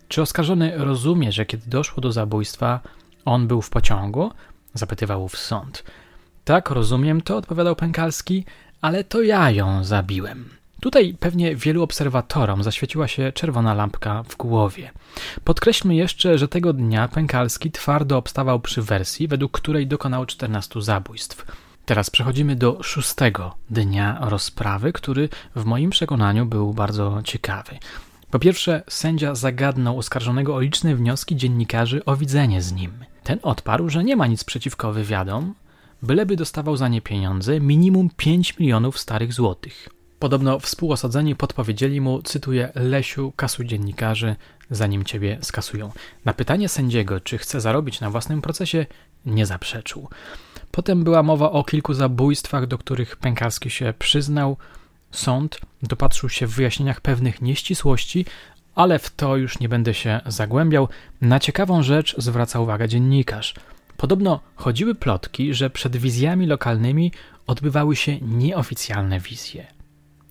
Czy 0.08 0.22
oskarżony 0.22 0.74
rozumie, 0.78 1.32
że 1.32 1.46
kiedy 1.46 1.70
doszło 1.70 2.02
do 2.02 2.12
zabójstwa, 2.12 2.80
on 3.26 3.48
był 3.48 3.62
w 3.62 3.70
pociągu? 3.70 4.32
Zapytywał 4.74 5.28
w 5.28 5.38
sąd. 5.38 5.84
Tak, 6.44 6.70
rozumiem 6.70 7.22
to, 7.22 7.38
odpowiadał 7.38 7.76
Pękalski, 7.76 8.46
ale 8.82 9.04
to 9.04 9.22
ja 9.22 9.52
ją 9.52 9.84
zabiłem. 9.84 10.50
Tutaj 10.82 11.16
pewnie 11.20 11.56
wielu 11.56 11.84
obserwatorom 11.84 12.64
zaświeciła 12.64 13.08
się 13.08 13.32
czerwona 13.32 13.74
lampka 13.74 14.24
w 14.24 14.38
głowie. 14.38 14.92
Podkreślmy 15.44 15.96
jeszcze, 15.96 16.38
że 16.38 16.48
tego 16.48 16.74
dnia 16.74 17.08
Pękalski 17.08 17.72
twardo 17.72 18.18
obstawał 18.18 18.60
przy 18.60 18.82
wersji, 18.82 19.28
według 19.28 19.52
której 19.52 19.88
dokonał 19.88 20.26
14 20.26 20.82
zabójstw. 20.82 21.46
Teraz 21.86 22.10
przechodzimy 22.10 22.56
do 22.56 22.84
szóstego 22.84 23.56
dnia 23.70 24.18
rozprawy, 24.22 24.94
który 24.94 25.30
w 25.56 25.66
moim 25.66 25.90
przekonaniu 25.90 26.46
był 26.46 26.74
bardzo 26.74 27.22
ciekawy. 27.24 27.78
Po 28.32 28.40
pierwsze, 28.40 28.84
sędzia 28.88 29.36
zagadnął 29.36 29.98
oskarżonego 29.98 30.56
o 30.56 30.60
liczne 30.60 30.96
wnioski 30.96 31.36
dziennikarzy 31.36 32.06
o 32.06 32.16
widzenie 32.16 32.62
z 32.62 32.72
nim. 32.72 32.92
Ten 33.24 33.40
odparł, 33.44 33.90
że 33.90 34.04
nie 34.04 34.16
ma 34.16 34.28
nic 34.28 34.44
przeciwko 34.44 34.94
wywiadom, 34.94 35.54
byleby 36.02 36.36
dostawał 36.36 36.78
za 36.78 36.88
nie 36.88 37.02
pieniądze 37.02 37.60
minimum 37.60 38.10
5 38.18 38.60
milionów 38.60 39.00
starych 39.00 39.34
złotych. 39.34 39.90
Podobno 40.20 40.60
współosadzeni 40.60 41.36
podpowiedzieli 41.36 42.02
mu, 42.02 42.22
cytuję, 42.22 42.72
Lesiu, 42.76 43.34
kasuj 43.36 43.66
dziennikarzy, 43.66 44.36
zanim 44.70 45.04
ciebie 45.04 45.38
skasują. 45.42 45.92
Na 46.26 46.34
pytanie 46.34 46.70
sędziego, 46.70 47.20
czy 47.20 47.38
chce 47.38 47.62
zarobić 47.62 48.02
na 48.02 48.10
własnym 48.10 48.42
procesie, 48.42 48.86
nie 49.26 49.46
zaprzeczył. 49.46 50.10
Potem 50.72 51.04
była 51.04 51.24
mowa 51.24 51.52
o 51.52 51.64
kilku 51.64 51.94
zabójstwach, 51.94 52.68
do 52.68 52.78
których 52.78 53.16
Pękarski 53.16 53.70
się 53.70 53.94
przyznał. 54.00 54.58
Sąd 55.12 55.60
dopatrzył 55.84 56.30
się 56.30 56.48
w 56.48 56.56
wyjaśnieniach 56.56 57.02
pewnych 57.02 57.42
nieścisłości, 57.42 58.26
ale 58.76 59.00
w 59.00 59.10
to 59.10 59.38
już 59.38 59.60
nie 59.60 59.70
będę 59.70 59.94
się 59.94 60.22
zagłębiał. 60.26 60.88
Na 61.22 61.40
ciekawą 61.40 61.84
rzecz 61.84 62.16
zwraca 62.18 62.60
uwagę 62.60 62.88
dziennikarz. 62.88 63.54
Podobno 63.98 64.40
chodziły 64.56 64.96
plotki, 64.96 65.54
że 65.54 65.70
przed 65.70 65.98
wizjami 65.98 66.46
lokalnymi 66.46 67.12
odbywały 67.48 67.96
się 67.96 68.20
nieoficjalne 68.22 69.20
wizje. 69.20 69.68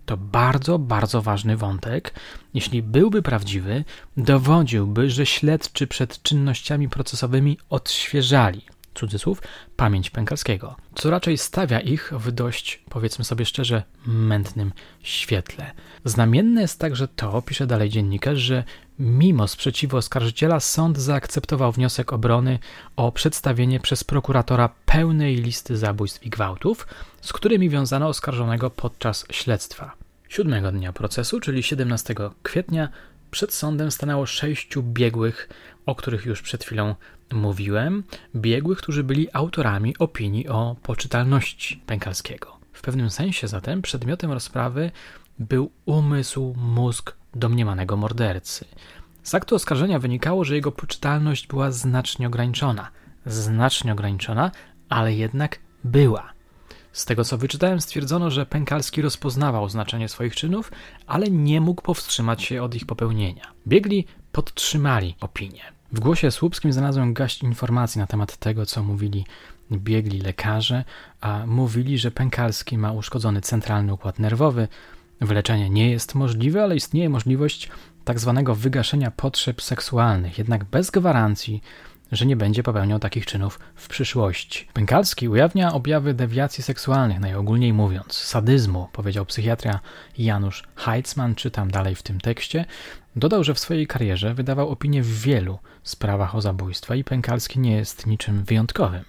To 0.06 0.16
bardzo, 0.16 0.78
bardzo 0.78 1.22
ważny 1.22 1.56
wątek. 1.56 2.14
Jeśli 2.54 2.82
byłby 2.82 3.22
prawdziwy, 3.22 3.84
dowodziłby, 4.16 5.10
że 5.10 5.26
śledczy 5.26 5.86
przed 5.86 6.22
czynnościami 6.22 6.88
procesowymi 6.88 7.58
odświeżali 7.70 8.62
cudzysłów, 9.00 9.42
pamięć 9.76 10.10
Pękalskiego, 10.10 10.76
co 10.94 11.10
raczej 11.10 11.38
stawia 11.38 11.80
ich 11.80 12.12
w 12.16 12.32
dość, 12.32 12.82
powiedzmy 12.88 13.24
sobie 13.24 13.44
szczerze, 13.44 13.82
mętnym 14.06 14.72
świetle. 15.02 15.70
Znamienne 16.04 16.60
jest 16.60 16.78
także 16.78 17.08
to, 17.08 17.42
pisze 17.42 17.66
dalej 17.66 17.90
dziennikarz, 17.90 18.38
że 18.38 18.64
mimo 18.98 19.48
sprzeciwu 19.48 19.96
oskarżyciela 19.96 20.60
sąd 20.60 20.98
zaakceptował 20.98 21.72
wniosek 21.72 22.12
obrony 22.12 22.58
o 22.96 23.12
przedstawienie 23.12 23.80
przez 23.80 24.04
prokuratora 24.04 24.68
pełnej 24.86 25.36
listy 25.36 25.76
zabójstw 25.76 26.26
i 26.26 26.30
gwałtów, 26.30 26.86
z 27.20 27.32
którymi 27.32 27.70
wiązano 27.70 28.08
oskarżonego 28.08 28.70
podczas 28.70 29.26
śledztwa. 29.30 29.92
Siódmego 30.28 30.72
dnia 30.72 30.92
procesu, 30.92 31.40
czyli 31.40 31.62
17 31.62 32.14
kwietnia, 32.42 32.88
przed 33.30 33.54
sądem 33.54 33.90
stanęło 33.90 34.26
sześciu 34.26 34.82
biegłych, 34.82 35.48
o 35.86 35.94
których 35.94 36.26
już 36.26 36.42
przed 36.42 36.64
chwilą 36.64 36.94
mówiłem, 37.32 38.04
biegłych, 38.36 38.78
którzy 38.78 39.04
byli 39.04 39.28
autorami 39.32 39.98
opinii 39.98 40.48
o 40.48 40.76
poczytalności 40.82 41.82
Pękalskiego. 41.86 42.56
W 42.72 42.82
pewnym 42.82 43.10
sensie 43.10 43.48
zatem 43.48 43.82
przedmiotem 43.82 44.32
rozprawy 44.32 44.90
był 45.38 45.70
umysł, 45.86 46.54
mózg 46.56 47.16
domniemanego 47.34 47.96
mordercy. 47.96 48.64
Z 49.22 49.34
aktu 49.34 49.54
oskarżenia 49.54 49.98
wynikało, 49.98 50.44
że 50.44 50.54
jego 50.54 50.72
poczytalność 50.72 51.46
była 51.46 51.70
znacznie 51.70 52.26
ograniczona. 52.26 52.90
Znacznie 53.26 53.92
ograniczona, 53.92 54.50
ale 54.88 55.14
jednak 55.14 55.58
była. 55.84 56.32
Z 56.92 57.04
tego 57.04 57.24
co 57.24 57.38
wyczytałem, 57.38 57.80
stwierdzono, 57.80 58.30
że 58.30 58.46
Pękalski 58.46 59.02
rozpoznawał 59.02 59.68
znaczenie 59.68 60.08
swoich 60.08 60.36
czynów, 60.36 60.72
ale 61.06 61.30
nie 61.30 61.60
mógł 61.60 61.82
powstrzymać 61.82 62.42
się 62.42 62.62
od 62.62 62.74
ich 62.74 62.86
popełnienia. 62.86 63.52
Biegli 63.66 64.06
podtrzymali 64.32 65.14
opinię. 65.20 65.62
W 65.92 66.00
głosie 66.00 66.30
słupskim 66.30 66.72
znalazłem 66.72 67.14
gaść 67.14 67.42
informacji 67.42 67.98
na 67.98 68.06
temat 68.06 68.36
tego, 68.36 68.66
co 68.66 68.82
mówili 68.82 69.24
biegli 69.72 70.20
lekarze, 70.20 70.84
a 71.20 71.46
mówili, 71.46 71.98
że 71.98 72.10
Pękalski 72.10 72.78
ma 72.78 72.92
uszkodzony 72.92 73.40
centralny 73.40 73.94
układ 73.94 74.18
nerwowy. 74.18 74.68
Wyleczenie 75.20 75.70
nie 75.70 75.90
jest 75.90 76.14
możliwe, 76.14 76.62
ale 76.62 76.76
istnieje 76.76 77.10
możliwość 77.10 77.68
tak 78.04 78.18
zwanego 78.18 78.54
wygaszenia 78.54 79.10
potrzeb 79.10 79.62
seksualnych, 79.62 80.38
jednak 80.38 80.64
bez 80.64 80.90
gwarancji, 80.90 81.62
że 82.12 82.26
nie 82.26 82.36
będzie 82.36 82.62
popełniał 82.62 82.98
takich 82.98 83.26
czynów 83.26 83.58
w 83.74 83.88
przyszłości. 83.88 84.68
Pękalski 84.72 85.28
ujawnia 85.28 85.72
objawy 85.72 86.14
dewiacji 86.14 86.62
seksualnych, 86.62 87.20
najogólniej 87.20 87.72
mówiąc, 87.72 88.12
sadyzmu, 88.12 88.88
powiedział 88.92 89.26
psychiatra 89.26 89.80
Janusz 90.18 90.62
Heitzman, 90.76 91.34
czytam 91.34 91.70
dalej 91.70 91.94
w 91.94 92.02
tym 92.02 92.20
tekście. 92.20 92.64
Dodał, 93.16 93.44
że 93.44 93.54
w 93.54 93.58
swojej 93.58 93.86
karierze 93.86 94.34
wydawał 94.34 94.68
opinie 94.68 95.02
w 95.02 95.20
wielu 95.20 95.58
sprawach 95.82 96.34
o 96.34 96.40
zabójstwa 96.40 96.94
i 96.94 97.04
Pękalski 97.04 97.58
nie 97.58 97.72
jest 97.72 98.06
niczym 98.06 98.44
wyjątkowym. 98.44 99.04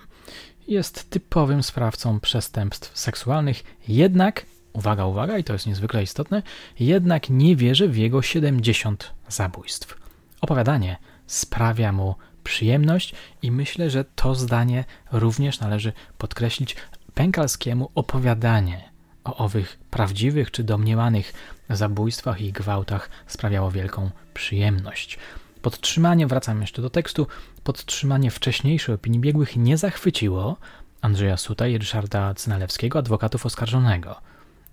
Jest 0.67 1.09
typowym 1.09 1.63
sprawcą 1.63 2.19
przestępstw 2.19 2.99
seksualnych, 2.99 3.63
jednak, 3.87 4.45
uwaga, 4.73 5.05
uwaga, 5.05 5.37
i 5.37 5.43
to 5.43 5.53
jest 5.53 5.67
niezwykle 5.67 6.03
istotne, 6.03 6.43
jednak 6.79 7.29
nie 7.29 7.55
wierzy 7.55 7.87
w 7.87 7.97
jego 7.97 8.21
70 8.21 9.13
zabójstw. 9.27 9.97
Opowiadanie 10.41 10.97
sprawia 11.27 11.91
mu 11.91 12.15
przyjemność 12.43 13.13
i 13.41 13.51
myślę, 13.51 13.89
że 13.89 14.05
to 14.05 14.35
zdanie 14.35 14.85
również 15.11 15.59
należy 15.59 15.93
podkreślić. 16.17 16.75
Pękalskiemu 17.13 17.89
opowiadanie 17.95 18.91
o 19.23 19.37
owych 19.37 19.79
prawdziwych 19.89 20.51
czy 20.51 20.63
domniemanych 20.63 21.33
zabójstwach 21.69 22.41
i 22.41 22.51
gwałtach 22.51 23.09
sprawiało 23.27 23.71
wielką 23.71 24.09
przyjemność. 24.33 25.17
Podtrzymanie, 25.61 26.27
wracam 26.27 26.61
jeszcze 26.61 26.81
do 26.81 26.89
tekstu, 26.89 27.27
podtrzymanie 27.63 28.31
wcześniejszej 28.31 28.95
opinii 28.95 29.19
biegłych 29.19 29.55
nie 29.55 29.77
zachwyciło 29.77 30.57
Andrzeja 31.01 31.37
Suta 31.37 31.67
i 31.67 31.77
Ryszarda 31.77 32.33
Cynalewskiego, 32.33 32.99
adwokatów 32.99 33.45
oskarżonego. 33.45 34.15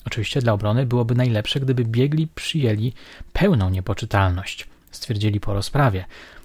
Oczywiście 0.07 0.41
dla 0.41 0.53
obrony 0.53 0.87
byłoby 0.87 1.15
najlepsze, 1.15 1.61
gdyby 1.61 1.85
biegli 1.85 2.27
przyjęli 2.35 2.93
pełną 3.33 3.71
niepoczytalność, 3.71 4.67
stwierdzili 4.91 5.41
po 5.41 5.55
rozprawie. 5.55 6.05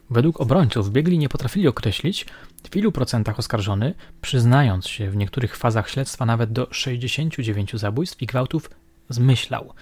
Według 0.09 0.41
obrońców 0.41 0.91
biegli 0.91 1.17
nie 1.17 1.29
potrafili 1.29 1.67
określić, 1.67 2.25
w 2.71 2.75
ilu 2.75 2.91
procentach 2.91 3.39
oskarżony, 3.39 3.93
przyznając 4.21 4.87
się 4.87 5.09
w 5.09 5.15
niektórych 5.15 5.57
fazach 5.57 5.89
śledztwa 5.89 6.25
nawet 6.25 6.51
do 6.51 6.67
69 6.71 7.73
zabójstw 7.73 8.21
i 8.21 8.25
gwałtów, 8.25 8.69
zmyślał. 9.09 9.73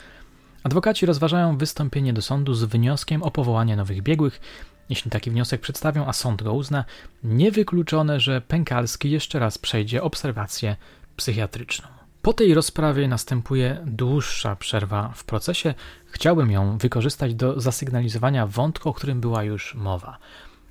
Adwokaci 0.63 1.05
rozważają 1.05 1.57
wystąpienie 1.57 2.13
do 2.13 2.21
sądu 2.21 2.53
z 2.53 2.63
wnioskiem 2.63 3.23
o 3.23 3.31
powołanie 3.31 3.75
nowych 3.75 4.01
biegłych. 4.01 4.41
Jeśli 4.89 5.11
taki 5.11 5.31
wniosek 5.31 5.61
przedstawią, 5.61 6.05
a 6.05 6.13
sąd 6.13 6.43
go 6.43 6.53
uzna, 6.53 6.85
niewykluczone, 7.23 8.19
że 8.19 8.41
Pękalski 8.41 9.11
jeszcze 9.11 9.39
raz 9.39 9.57
przejdzie 9.57 10.03
obserwację 10.03 10.75
psychiatryczną. 11.15 12.00
Po 12.21 12.33
tej 12.33 12.53
rozprawie 12.53 13.07
następuje 13.07 13.83
dłuższa 13.85 14.55
przerwa 14.55 15.11
w 15.15 15.23
procesie. 15.23 15.73
Chciałbym 16.05 16.51
ją 16.51 16.77
wykorzystać 16.77 17.35
do 17.35 17.59
zasygnalizowania 17.59 18.47
wątku, 18.47 18.89
o 18.89 18.93
którym 18.93 19.21
była 19.21 19.43
już 19.43 19.75
mowa. 19.75 20.17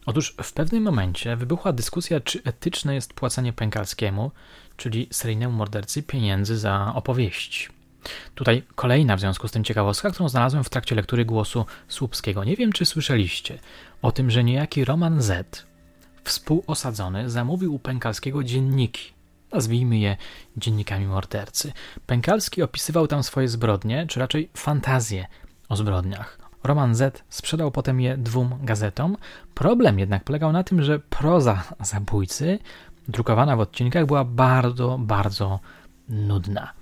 Otóż 0.07 0.35
w 0.43 0.53
pewnym 0.53 0.83
momencie 0.83 1.37
wybuchła 1.37 1.73
dyskusja, 1.73 2.21
czy 2.21 2.43
etyczne 2.45 2.95
jest 2.95 3.15
płacenie 3.15 3.53
Pękalskiemu, 3.53 4.31
czyli 4.77 5.09
seryjnemu 5.11 5.57
mordercy, 5.57 6.03
pieniędzy 6.03 6.59
za 6.59 6.93
opowieści. 6.95 7.69
Tutaj 8.35 8.63
kolejna 8.75 9.17
w 9.17 9.21
związku 9.21 9.49
z 9.49 9.53
tym 9.53 9.65
ciekawostka, 9.65 10.11
którą 10.11 10.29
znalazłem 10.29 10.65
w 10.65 10.71
trakcie 10.71 10.95
lektury 10.95 11.25
głosu 11.25 11.67
Słupskiego. 11.89 12.45
Nie 12.45 12.57
wiem, 12.57 12.73
czy 12.73 12.85
słyszeliście 12.85 13.59
o 14.03 14.13
tym, 14.13 14.31
że 14.31 14.45
niejaki 14.45 14.85
Roman 14.85 15.23
Z, 15.23 15.67
współosadzony, 16.25 17.31
zamówił 17.31 17.75
u 17.75 17.79
Pękalskiego 17.79 18.45
dzienniki. 18.45 19.20
Nazwijmy 19.53 19.99
je 19.99 20.17
dziennikami 20.57 21.07
mordercy. 21.07 21.73
Pękalski 22.07 22.63
opisywał 22.63 23.07
tam 23.07 23.23
swoje 23.23 23.49
zbrodnie, 23.49 24.07
czy 24.07 24.21
raczej 24.21 24.51
fantazje 24.55 25.27
o 25.69 25.77
zbrodniach. 25.77 26.39
Roman 26.65 26.95
Z 26.95 27.25
sprzedał 27.29 27.71
potem 27.71 28.01
je 28.01 28.17
dwóm 28.17 28.59
gazetom. 28.63 29.17
Problem 29.55 29.99
jednak 29.99 30.25
polegał 30.25 30.53
na 30.53 30.65
tym, 30.65 30.83
że 30.83 30.99
proza 30.99 31.65
zabójcy, 31.81 32.59
drukowana 33.09 33.57
w 33.57 33.61
odcinkach, 33.61 34.07
była 34.07 34.25
bardzo, 34.25 34.99
bardzo 34.99 35.61
nudna. 36.09 36.73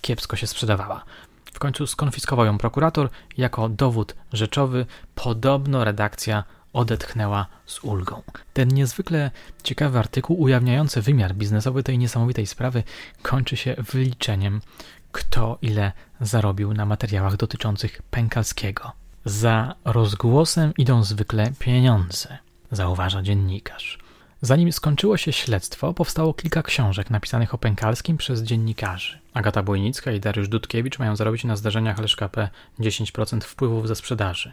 Kiepsko 0.00 0.36
się 0.36 0.46
sprzedawała. 0.46 1.04
W 1.52 1.58
końcu 1.58 1.86
skonfiskował 1.86 2.46
ją 2.46 2.58
prokurator 2.58 3.08
jako 3.36 3.68
dowód 3.68 4.14
rzeczowy. 4.32 4.86
Podobno 5.14 5.84
redakcja 5.84 6.44
odetchnęła 6.72 7.46
z 7.66 7.84
ulgą. 7.84 8.22
Ten 8.52 8.68
niezwykle 8.68 9.30
ciekawy 9.62 9.98
artykuł 9.98 10.40
ujawniający 10.40 11.02
wymiar 11.02 11.34
biznesowy 11.34 11.82
tej 11.82 11.98
niesamowitej 11.98 12.46
sprawy 12.46 12.82
kończy 13.22 13.56
się 13.56 13.76
wyliczeniem, 13.78 14.60
kto 15.12 15.58
ile 15.62 15.92
zarobił 16.20 16.74
na 16.74 16.86
materiałach 16.86 17.36
dotyczących 17.36 18.02
Pękalskiego. 18.10 18.92
Za 19.24 19.74
rozgłosem 19.84 20.72
idą 20.78 21.04
zwykle 21.04 21.52
pieniądze, 21.58 22.38
zauważa 22.72 23.22
dziennikarz. 23.22 23.98
Zanim 24.40 24.72
skończyło 24.72 25.16
się 25.16 25.32
śledztwo, 25.32 25.94
powstało 25.94 26.34
kilka 26.34 26.62
książek 26.62 27.10
napisanych 27.10 27.54
o 27.54 27.58
Pękalskim 27.58 28.16
przez 28.16 28.42
dziennikarzy. 28.42 29.18
Agata 29.34 29.62
Bojnicka 29.62 30.12
i 30.12 30.20
Dariusz 30.20 30.48
Dudkiewicz 30.48 30.98
mają 30.98 31.16
zarobić 31.16 31.44
na 31.44 31.56
zdarzeniach 31.56 31.98
Leszka 31.98 32.28
P 32.28 32.48
10% 32.80 33.40
wpływów 33.40 33.88
ze 33.88 33.96
sprzedaży. 33.96 34.52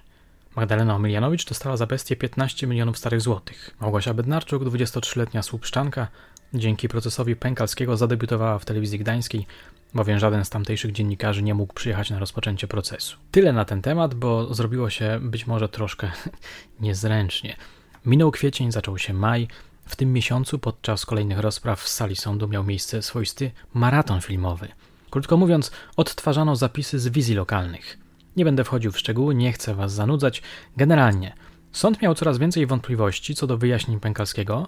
Magdalena 0.56 0.96
Omilianowicz 0.96 1.46
dostała 1.46 1.78
za 1.78 1.86
bestię 1.86 2.16
15 2.16 2.68
milionów 2.68 2.98
starych 2.98 3.22
złotych. 3.22 3.76
Małgosia 3.82 4.14
Bednarczuk, 4.14 4.64
23-letnia 4.64 5.42
słupszczanka, 5.42 6.08
dzięki 6.54 6.90
procesowi 6.90 7.36
Pękalskiego 7.36 7.98
zadebiutowała 7.98 8.60
w 8.60 8.66
telewizji 8.66 9.00
gdańskiej, 9.00 9.48
bowiem 9.94 10.20
żaden 10.20 10.46
z 10.46 10.50
tamtejszych 10.50 10.92
dziennikarzy 10.92 11.44
nie 11.44 11.54
mógł 11.54 11.74
przyjechać 11.74 12.10
na 12.10 12.20
rozpoczęcie 12.20 12.68
procesu. 12.68 13.18
Tyle 13.32 13.54
na 13.54 13.66
ten 13.66 13.82
temat, 13.82 14.14
bo 14.14 14.54
zrobiło 14.54 14.90
się 14.90 15.20
być 15.22 15.48
może 15.48 15.70
troszkę 15.70 16.12
niezręcznie. 16.80 17.56
Minął 18.06 18.32
kwiecień, 18.32 18.72
zaczął 18.72 18.98
się 18.98 19.14
maj. 19.14 19.48
W 19.86 19.96
tym 19.96 20.14
miesiącu 20.14 20.60
podczas 20.60 21.06
kolejnych 21.06 21.40
rozpraw 21.40 21.82
w 21.82 21.90
sali 21.90 22.16
sądu 22.16 22.48
miał 22.48 22.64
miejsce 22.64 23.02
swoisty 23.02 23.52
maraton 23.74 24.22
filmowy. 24.22 24.68
Krótko 25.10 25.38
mówiąc, 25.38 25.72
odtwarzano 25.98 26.56
zapisy 26.56 27.00
z 27.00 27.08
wizji 27.08 27.36
lokalnych. 27.36 28.05
Nie 28.36 28.46
będę 28.46 28.64
wchodził 28.64 28.92
w 28.92 29.00
szczegóły, 29.00 29.36
nie 29.36 29.54
chcę 29.54 29.76
was 29.76 29.94
zanudzać. 29.94 30.42
Generalnie, 30.78 31.34
sąd 31.72 32.02
miał 32.02 32.16
coraz 32.16 32.38
więcej 32.38 32.66
wątpliwości 32.66 33.36
co 33.36 33.48
do 33.48 33.58
wyjaśnień 33.58 34.00
Pękalskiego, 34.00 34.68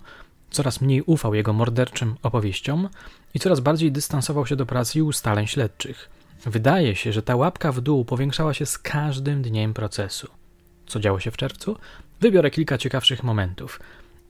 coraz 0.49 0.81
mniej 0.81 1.01
ufał 1.01 1.33
jego 1.33 1.53
morderczym 1.53 2.15
opowieściom 2.23 2.89
i 3.33 3.39
coraz 3.39 3.59
bardziej 3.59 3.91
dystansował 3.91 4.45
się 4.45 4.55
do 4.55 4.65
pracy 4.65 4.99
i 4.99 5.01
ustaleń 5.01 5.47
śledczych. 5.47 6.09
Wydaje 6.45 6.95
się, 6.95 7.13
że 7.13 7.23
ta 7.23 7.35
łapka 7.35 7.71
w 7.71 7.81
dół 7.81 8.05
powiększała 8.05 8.53
się 8.53 8.65
z 8.65 8.77
każdym 8.77 9.41
dniem 9.41 9.73
procesu. 9.73 10.27
Co 10.87 10.99
działo 10.99 11.19
się 11.19 11.31
w 11.31 11.37
czerwcu? 11.37 11.77
Wybiorę 12.21 12.51
kilka 12.51 12.77
ciekawszych 12.77 13.23
momentów. 13.23 13.79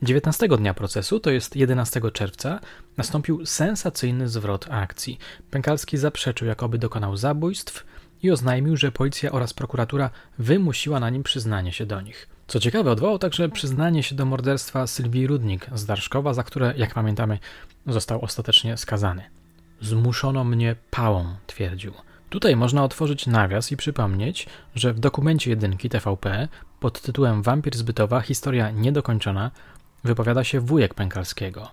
19 0.02 0.48
dnia 0.48 0.74
procesu, 0.74 1.20
to 1.20 1.30
jest 1.30 1.56
11 1.56 2.00
czerwca, 2.12 2.60
nastąpił 2.96 3.46
sensacyjny 3.46 4.28
zwrot 4.28 4.66
akcji. 4.70 5.18
Pękalski 5.50 5.96
zaprzeczył, 5.96 6.48
jakoby 6.48 6.78
dokonał 6.78 7.16
zabójstw 7.16 7.86
i 8.22 8.30
oznajmił, 8.30 8.76
że 8.76 8.92
policja 8.92 9.32
oraz 9.32 9.54
prokuratura 9.54 10.10
wymusiła 10.38 11.00
na 11.00 11.10
nim 11.10 11.22
przyznanie 11.22 11.72
się 11.72 11.86
do 11.86 12.00
nich. 12.00 12.28
Co 12.46 12.60
ciekawe, 12.60 12.90
odwołał 12.90 13.18
także 13.18 13.48
przyznanie 13.48 14.02
się 14.02 14.14
do 14.14 14.24
morderstwa 14.24 14.86
Sylwii 14.86 15.26
Rudnik 15.26 15.66
z 15.74 15.86
Darszkowa, 15.86 16.34
za 16.34 16.42
które, 16.42 16.74
jak 16.76 16.94
pamiętamy, 16.94 17.38
został 17.86 18.24
ostatecznie 18.24 18.76
skazany. 18.76 19.22
Zmuszono 19.80 20.44
mnie 20.44 20.76
pałą, 20.90 21.26
twierdził. 21.46 21.92
Tutaj 22.30 22.56
można 22.56 22.84
otworzyć 22.84 23.26
nawias 23.26 23.72
i 23.72 23.76
przypomnieć, 23.76 24.46
że 24.74 24.92
w 24.92 25.00
dokumencie 25.00 25.50
jedynki 25.50 25.88
TVP 25.88 26.48
pod 26.80 27.00
tytułem 27.00 27.42
Wampir 27.42 27.76
zbytowa 27.76 28.20
historia 28.20 28.70
niedokończona 28.70 29.50
wypowiada 30.04 30.44
się 30.44 30.60
wujek 30.60 30.94
Pękalskiego. 30.94 31.70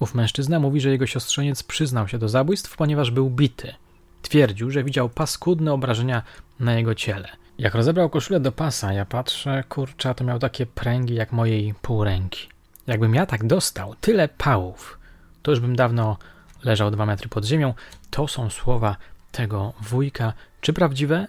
Ów 0.00 0.14
mężczyzna 0.14 0.60
mówi, 0.60 0.80
że 0.80 0.90
jego 0.90 1.06
siostrzeniec 1.06 1.62
przyznał 1.62 2.08
się 2.08 2.18
do 2.18 2.28
zabójstw, 2.28 2.76
ponieważ 2.76 3.10
był 3.10 3.30
bity. 3.30 3.74
Twierdził, 4.24 4.70
że 4.70 4.84
widział 4.84 5.08
paskudne 5.08 5.72
obrażenia 5.72 6.22
na 6.60 6.74
jego 6.74 6.94
ciele. 6.94 7.28
Jak 7.58 7.74
rozebrał 7.74 8.10
koszulę 8.10 8.40
do 8.40 8.52
pasa, 8.52 8.92
ja 8.92 9.04
patrzę, 9.04 9.64
kurczę, 9.68 10.14
to 10.14 10.24
miał 10.24 10.38
takie 10.38 10.66
pręgi 10.66 11.14
jak 11.14 11.32
mojej 11.32 11.74
półręki. 11.82 12.48
Jakbym 12.86 13.14
ja 13.14 13.26
tak 13.26 13.46
dostał 13.46 13.94
tyle 14.00 14.28
pałów, 14.28 14.98
to 15.42 15.50
już 15.50 15.60
bym 15.60 15.76
dawno 15.76 16.16
leżał 16.64 16.90
dwa 16.90 17.06
metry 17.06 17.28
pod 17.28 17.44
ziemią. 17.44 17.74
To 18.10 18.28
są 18.28 18.50
słowa 18.50 18.96
tego 19.32 19.72
wujka. 19.80 20.32
Czy 20.60 20.72
prawdziwe? 20.72 21.26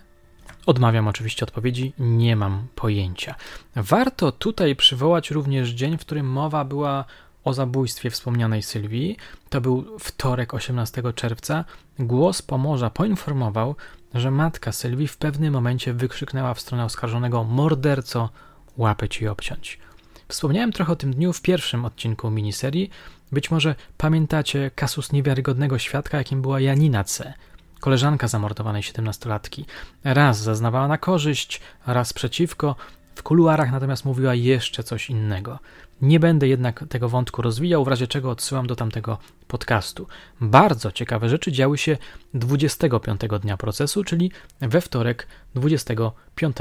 Odmawiam 0.66 1.08
oczywiście 1.08 1.46
odpowiedzi, 1.46 1.94
nie 2.00 2.36
mam 2.36 2.68
pojęcia. 2.76 3.36
Warto 3.76 4.32
tutaj 4.32 4.76
przywołać 4.76 5.32
również 5.32 5.70
dzień, 5.70 5.98
w 5.98 6.02
którym 6.02 6.26
mowa 6.26 6.66
była 6.66 7.06
o 7.46 7.54
zabójstwie 7.54 8.10
wspomnianej 8.10 8.62
Sylwii. 8.62 9.18
To 9.50 9.62
był 9.62 10.00
wtorek 10.00 10.54
18 10.54 11.04
czerwca. 11.16 11.66
Głos 12.00 12.42
Pomorza 12.42 12.90
poinformował, 12.90 13.76
że 14.14 14.32
matka 14.32 14.72
Sylwii 14.72 15.08
w 15.08 15.18
pewnym 15.18 15.54
momencie 15.54 15.94
wykrzyknęła 15.94 16.54
w 16.54 16.60
stronę 16.60 16.86
oskarżonego 16.86 17.44
morderco, 17.44 18.30
łapę 18.78 19.10
ci 19.10 19.28
obciąć. 19.28 19.80
Wspomniałem 20.28 20.72
trochę 20.72 20.92
o 20.92 20.96
tym 20.96 21.14
dniu 21.14 21.34
w 21.34 21.42
pierwszym 21.42 21.86
odcinku 21.86 22.32
miniserii. 22.32 22.90
Być 23.32 23.52
może 23.52 23.76
pamiętacie 23.98 24.72
kasus 24.76 25.12
niewiarygodnego 25.12 25.80
świadka, 25.80 26.18
jakim 26.18 26.42
była 26.42 26.60
Janina 26.60 27.04
C., 27.04 27.34
koleżanka 27.80 28.28
zamordowanej 28.28 28.84
siedemnastolatki. 28.84 29.66
Raz 30.04 30.42
zaznawała 30.42 30.88
na 30.88 30.98
korzyść, 30.98 31.62
raz 31.88 32.14
przeciwko, 32.14 32.76
w 33.16 33.24
kuluarach 33.24 33.72
natomiast 33.72 34.06
mówiła 34.06 34.34
jeszcze 34.34 34.84
coś 34.84 35.10
innego. 35.10 35.60
Nie 36.02 36.20
będę 36.20 36.48
jednak 36.48 36.86
tego 36.90 37.10
wątku 37.10 37.42
rozwijał, 37.42 37.86
w 37.86 37.88
razie 37.88 38.08
czego 38.08 38.30
odsyłam 38.30 38.68
do 38.68 38.76
tamtego 38.76 39.18
podcastu. 39.48 40.08
Bardzo 40.42 40.92
ciekawe 40.92 41.30
rzeczy 41.30 41.52
działy 41.52 41.78
się 41.78 41.98
25 42.34 43.22
dnia 43.42 43.58
procesu, 43.58 44.04
czyli 44.04 44.32
we 44.60 44.82
wtorek 44.82 45.28
25 45.56 46.58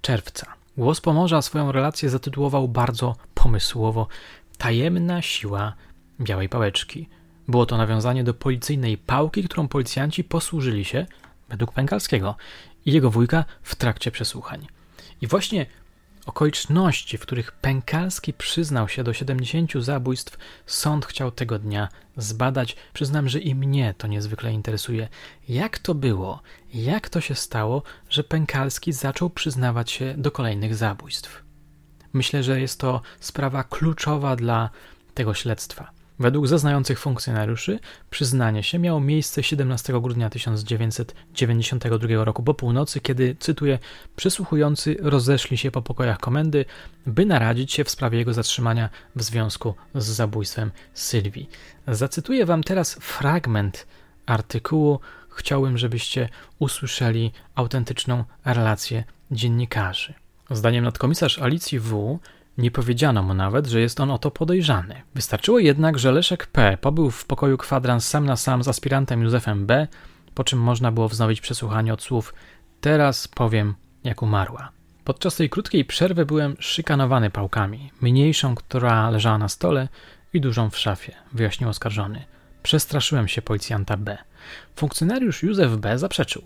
czerwca. 0.00 0.46
Głos 0.76 1.00
Pomorza 1.00 1.42
swoją 1.42 1.72
relację 1.72 2.10
zatytułował 2.10 2.68
bardzo 2.68 3.16
pomysłowo 3.34 4.08
Tajemna 4.58 5.22
siła 5.22 5.72
białej 6.20 6.48
pałeczki. 6.48 7.08
Było 7.48 7.66
to 7.66 7.76
nawiązanie 7.76 8.24
do 8.24 8.34
policyjnej 8.34 8.98
pałki, 8.98 9.42
którą 9.42 9.68
policjanci 9.68 10.24
posłużyli 10.24 10.84
się, 10.84 11.06
według 11.48 11.72
Pękalskiego, 11.72 12.36
i 12.86 12.92
jego 12.92 13.10
wujka 13.10 13.44
w 13.62 13.74
trakcie 13.74 14.10
przesłuchań. 14.10 14.66
I 15.20 15.26
właśnie 15.26 15.66
okoliczności, 16.28 17.18
w 17.18 17.20
których 17.20 17.52
Pękalski 17.52 18.32
przyznał 18.32 18.88
się 18.88 19.04
do 19.04 19.12
70 19.12 19.72
zabójstw, 19.72 20.38
sąd 20.66 21.06
chciał 21.06 21.30
tego 21.30 21.58
dnia 21.58 21.88
zbadać. 22.16 22.76
Przyznam, 22.92 23.28
że 23.28 23.38
i 23.38 23.54
mnie 23.54 23.94
to 23.98 24.06
niezwykle 24.06 24.52
interesuje. 24.52 25.08
Jak 25.48 25.78
to 25.78 25.94
było? 25.94 26.42
Jak 26.74 27.08
to 27.08 27.20
się 27.20 27.34
stało, 27.34 27.82
że 28.10 28.24
Pękalski 28.24 28.92
zaczął 28.92 29.30
przyznawać 29.30 29.90
się 29.90 30.14
do 30.18 30.30
kolejnych 30.30 30.74
zabójstw? 30.74 31.42
Myślę, 32.12 32.42
że 32.42 32.60
jest 32.60 32.80
to 32.80 33.00
sprawa 33.20 33.64
kluczowa 33.64 34.36
dla 34.36 34.70
tego 35.14 35.34
śledztwa. 35.34 35.97
Według 36.18 36.46
zeznających 36.46 36.98
funkcjonariuszy 36.98 37.78
przyznanie 38.10 38.62
się 38.62 38.78
miało 38.78 39.00
miejsce 39.00 39.42
17 39.42 40.00
grudnia 40.00 40.30
1992 40.30 42.24
roku 42.24 42.42
po 42.42 42.54
północy, 42.54 43.00
kiedy, 43.00 43.36
cytuję, 43.40 43.78
przysłuchujący 44.16 44.96
rozeszli 45.00 45.58
się 45.58 45.70
po 45.70 45.82
pokojach 45.82 46.18
komendy, 46.18 46.64
by 47.06 47.26
naradzić 47.26 47.72
się 47.72 47.84
w 47.84 47.90
sprawie 47.90 48.18
jego 48.18 48.34
zatrzymania 48.34 48.88
w 49.16 49.22
związku 49.22 49.74
z 49.94 50.04
zabójstwem 50.04 50.70
Sylwii. 50.94 51.50
Zacytuję 51.88 52.46
wam 52.46 52.62
teraz 52.62 52.94
fragment 52.94 53.86
artykułu. 54.26 55.00
Chciałbym, 55.28 55.78
żebyście 55.78 56.28
usłyszeli 56.58 57.32
autentyczną 57.54 58.24
relację 58.44 59.04
dziennikarzy. 59.30 60.14
Zdaniem 60.50 60.84
nadkomisarz 60.84 61.38
Alicji 61.38 61.78
W. 61.78 62.18
Nie 62.58 62.70
powiedziano 62.70 63.22
mu 63.22 63.34
nawet, 63.34 63.66
że 63.66 63.80
jest 63.80 64.00
on 64.00 64.10
o 64.10 64.18
to 64.18 64.30
podejrzany. 64.30 65.02
Wystarczyło 65.14 65.58
jednak, 65.58 65.98
że 65.98 66.12
Leszek 66.12 66.46
P. 66.46 66.78
pobył 66.80 67.10
w 67.10 67.24
pokoju 67.24 67.58
kwadrans 67.58 68.08
sam 68.08 68.26
na 68.26 68.36
sam 68.36 68.62
z 68.62 68.68
aspirantem 68.68 69.22
Józefem 69.22 69.66
B., 69.66 69.86
po 70.34 70.44
czym 70.44 70.58
można 70.58 70.92
było 70.92 71.08
wznowić 71.08 71.40
przesłuchanie 71.40 71.92
od 71.92 72.02
słów 72.02 72.34
Teraz 72.80 73.28
powiem, 73.28 73.74
jak 74.04 74.22
umarła. 74.22 74.68
Podczas 75.04 75.36
tej 75.36 75.50
krótkiej 75.50 75.84
przerwy 75.84 76.26
byłem 76.26 76.56
szykanowany 76.58 77.30
pałkami. 77.30 77.92
Mniejszą, 78.00 78.54
która 78.54 79.10
leżała 79.10 79.38
na 79.38 79.48
stole 79.48 79.88
i 80.32 80.40
dużą 80.40 80.70
w 80.70 80.78
szafie, 80.78 81.14
wyjaśnił 81.32 81.68
oskarżony. 81.68 82.24
Przestraszyłem 82.62 83.28
się 83.28 83.42
policjanta 83.42 83.96
B. 83.96 84.18
Funkcjonariusz 84.76 85.42
Józef 85.42 85.76
B. 85.76 85.98
zaprzeczył. 85.98 86.42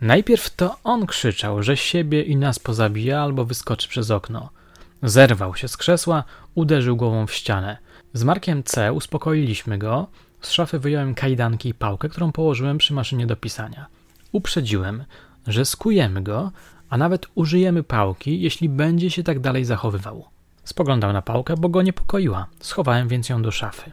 Najpierw 0.00 0.50
to 0.50 0.76
on 0.84 1.06
krzyczał, 1.06 1.62
że 1.62 1.76
siebie 1.76 2.22
i 2.22 2.36
nas 2.36 2.58
pozabija 2.58 3.22
albo 3.22 3.44
wyskoczy 3.44 3.88
przez 3.88 4.10
okno. 4.10 4.50
Zerwał 5.04 5.54
się 5.54 5.68
z 5.68 5.76
krzesła, 5.76 6.24
uderzył 6.54 6.96
głową 6.96 7.26
w 7.26 7.32
ścianę. 7.32 7.78
Z 8.12 8.24
Markiem 8.24 8.62
C. 8.62 8.92
uspokoiliśmy 8.92 9.78
go. 9.78 10.06
Z 10.40 10.50
szafy 10.50 10.78
wyjąłem 10.78 11.14
kajdanki 11.14 11.68
i 11.68 11.74
pałkę, 11.74 12.08
którą 12.08 12.32
położyłem 12.32 12.78
przy 12.78 12.94
maszynie 12.94 13.26
do 13.26 13.36
pisania. 13.36 13.86
Uprzedziłem, 14.32 15.04
że 15.46 15.64
skujemy 15.64 16.22
go, 16.22 16.52
a 16.90 16.96
nawet 16.96 17.26
użyjemy 17.34 17.82
pałki, 17.82 18.40
jeśli 18.40 18.68
będzie 18.68 19.10
się 19.10 19.22
tak 19.22 19.40
dalej 19.40 19.64
zachowywał. 19.64 20.24
Spoglądał 20.64 21.12
na 21.12 21.22
pałkę, 21.22 21.54
bo 21.56 21.68
go 21.68 21.82
niepokoiła. 21.82 22.46
Schowałem 22.60 23.08
więc 23.08 23.28
ją 23.28 23.42
do 23.42 23.50
szafy. 23.50 23.92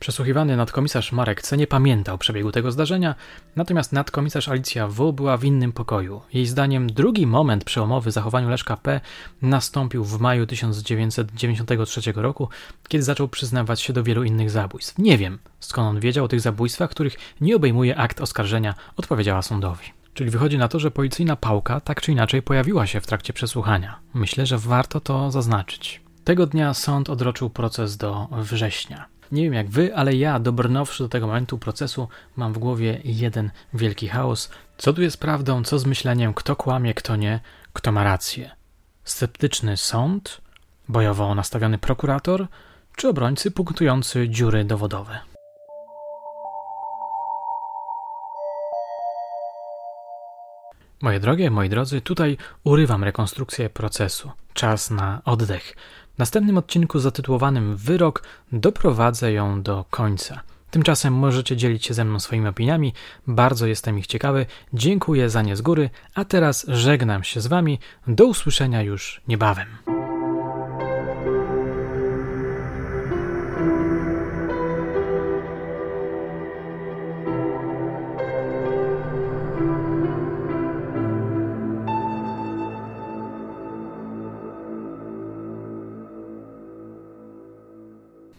Przesłuchiwany 0.00 0.56
nadkomisarz 0.56 1.12
Marek 1.12 1.42
C. 1.42 1.56
nie 1.56 1.66
pamiętał 1.66 2.18
przebiegu 2.18 2.52
tego 2.52 2.72
zdarzenia, 2.72 3.14
natomiast 3.56 3.92
nadkomisarz 3.92 4.48
Alicja 4.48 4.88
W. 4.88 5.12
była 5.12 5.36
w 5.36 5.44
innym 5.44 5.72
pokoju. 5.72 6.20
Jej 6.32 6.46
zdaniem 6.46 6.86
drugi 6.86 7.26
moment 7.26 7.64
przełomowy 7.64 8.10
zachowaniu 8.10 8.48
Leszka 8.48 8.76
P. 8.76 9.00
nastąpił 9.42 10.04
w 10.04 10.20
maju 10.20 10.46
1993 10.46 12.12
roku, 12.16 12.48
kiedy 12.88 13.04
zaczął 13.04 13.28
przyznawać 13.28 13.80
się 13.80 13.92
do 13.92 14.02
wielu 14.02 14.24
innych 14.24 14.50
zabójstw. 14.50 14.98
Nie 14.98 15.18
wiem, 15.18 15.38
skąd 15.60 15.88
on 15.88 16.00
wiedział 16.00 16.24
o 16.24 16.28
tych 16.28 16.40
zabójstwach, 16.40 16.90
których 16.90 17.16
nie 17.40 17.56
obejmuje 17.56 17.96
akt 17.96 18.20
oskarżenia, 18.20 18.74
odpowiedziała 18.96 19.42
sądowi. 19.42 19.86
Czyli 20.14 20.30
wychodzi 20.30 20.58
na 20.58 20.68
to, 20.68 20.78
że 20.78 20.90
policyjna 20.90 21.36
pałka 21.36 21.80
tak 21.80 22.00
czy 22.00 22.12
inaczej 22.12 22.42
pojawiła 22.42 22.86
się 22.86 23.00
w 23.00 23.06
trakcie 23.06 23.32
przesłuchania. 23.32 23.98
Myślę, 24.14 24.46
że 24.46 24.58
warto 24.58 25.00
to 25.00 25.30
zaznaczyć. 25.30 26.00
Tego 26.24 26.46
dnia 26.46 26.74
sąd 26.74 27.10
odroczył 27.10 27.50
proces 27.50 27.96
do 27.96 28.28
września. 28.32 29.06
Nie 29.34 29.42
wiem 29.42 29.52
jak 29.52 29.68
wy, 29.68 29.96
ale 29.96 30.14
ja, 30.14 30.38
dobrnąwszy 30.38 31.02
do 31.02 31.08
tego 31.08 31.26
momentu 31.26 31.58
procesu, 31.58 32.08
mam 32.36 32.52
w 32.52 32.58
głowie 32.58 33.00
jeden 33.04 33.50
wielki 33.74 34.08
chaos. 34.08 34.50
Co 34.78 34.92
tu 34.92 35.02
jest 35.02 35.20
prawdą, 35.20 35.64
co 35.64 35.78
z 35.78 35.86
myśleniem, 35.86 36.34
kto 36.34 36.56
kłamie, 36.56 36.94
kto 36.94 37.16
nie, 37.16 37.40
kto 37.72 37.92
ma 37.92 38.04
rację. 38.04 38.50
Sceptyczny 39.04 39.76
sąd, 39.76 40.40
bojowo 40.88 41.34
nastawiony 41.34 41.78
prokurator, 41.78 42.46
czy 42.96 43.08
obrońcy 43.08 43.50
punktujący 43.50 44.28
dziury 44.28 44.64
dowodowe. 44.64 45.33
Moje 51.02 51.20
drogie, 51.20 51.50
moi 51.50 51.68
drodzy, 51.68 52.00
tutaj 52.00 52.36
urywam 52.64 53.04
rekonstrukcję 53.04 53.70
procesu. 53.70 54.30
Czas 54.54 54.90
na 54.90 55.22
oddech. 55.24 55.76
W 56.14 56.18
następnym 56.18 56.58
odcinku 56.58 56.98
zatytułowanym 56.98 57.76
Wyrok 57.76 58.22
doprowadzę 58.52 59.32
ją 59.32 59.62
do 59.62 59.84
końca. 59.90 60.40
Tymczasem 60.70 61.14
możecie 61.14 61.56
dzielić 61.56 61.86
się 61.86 61.94
ze 61.94 62.04
mną 62.04 62.20
swoimi 62.20 62.48
opiniami, 62.48 62.92
bardzo 63.26 63.66
jestem 63.66 63.98
ich 63.98 64.06
ciekawy. 64.06 64.46
Dziękuję 64.72 65.30
za 65.30 65.42
nie 65.42 65.56
z 65.56 65.62
góry, 65.62 65.90
a 66.14 66.24
teraz 66.24 66.66
żegnam 66.68 67.24
się 67.24 67.40
z 67.40 67.46
Wami. 67.46 67.78
Do 68.06 68.26
usłyszenia 68.26 68.82
już 68.82 69.20
niebawem. 69.28 70.03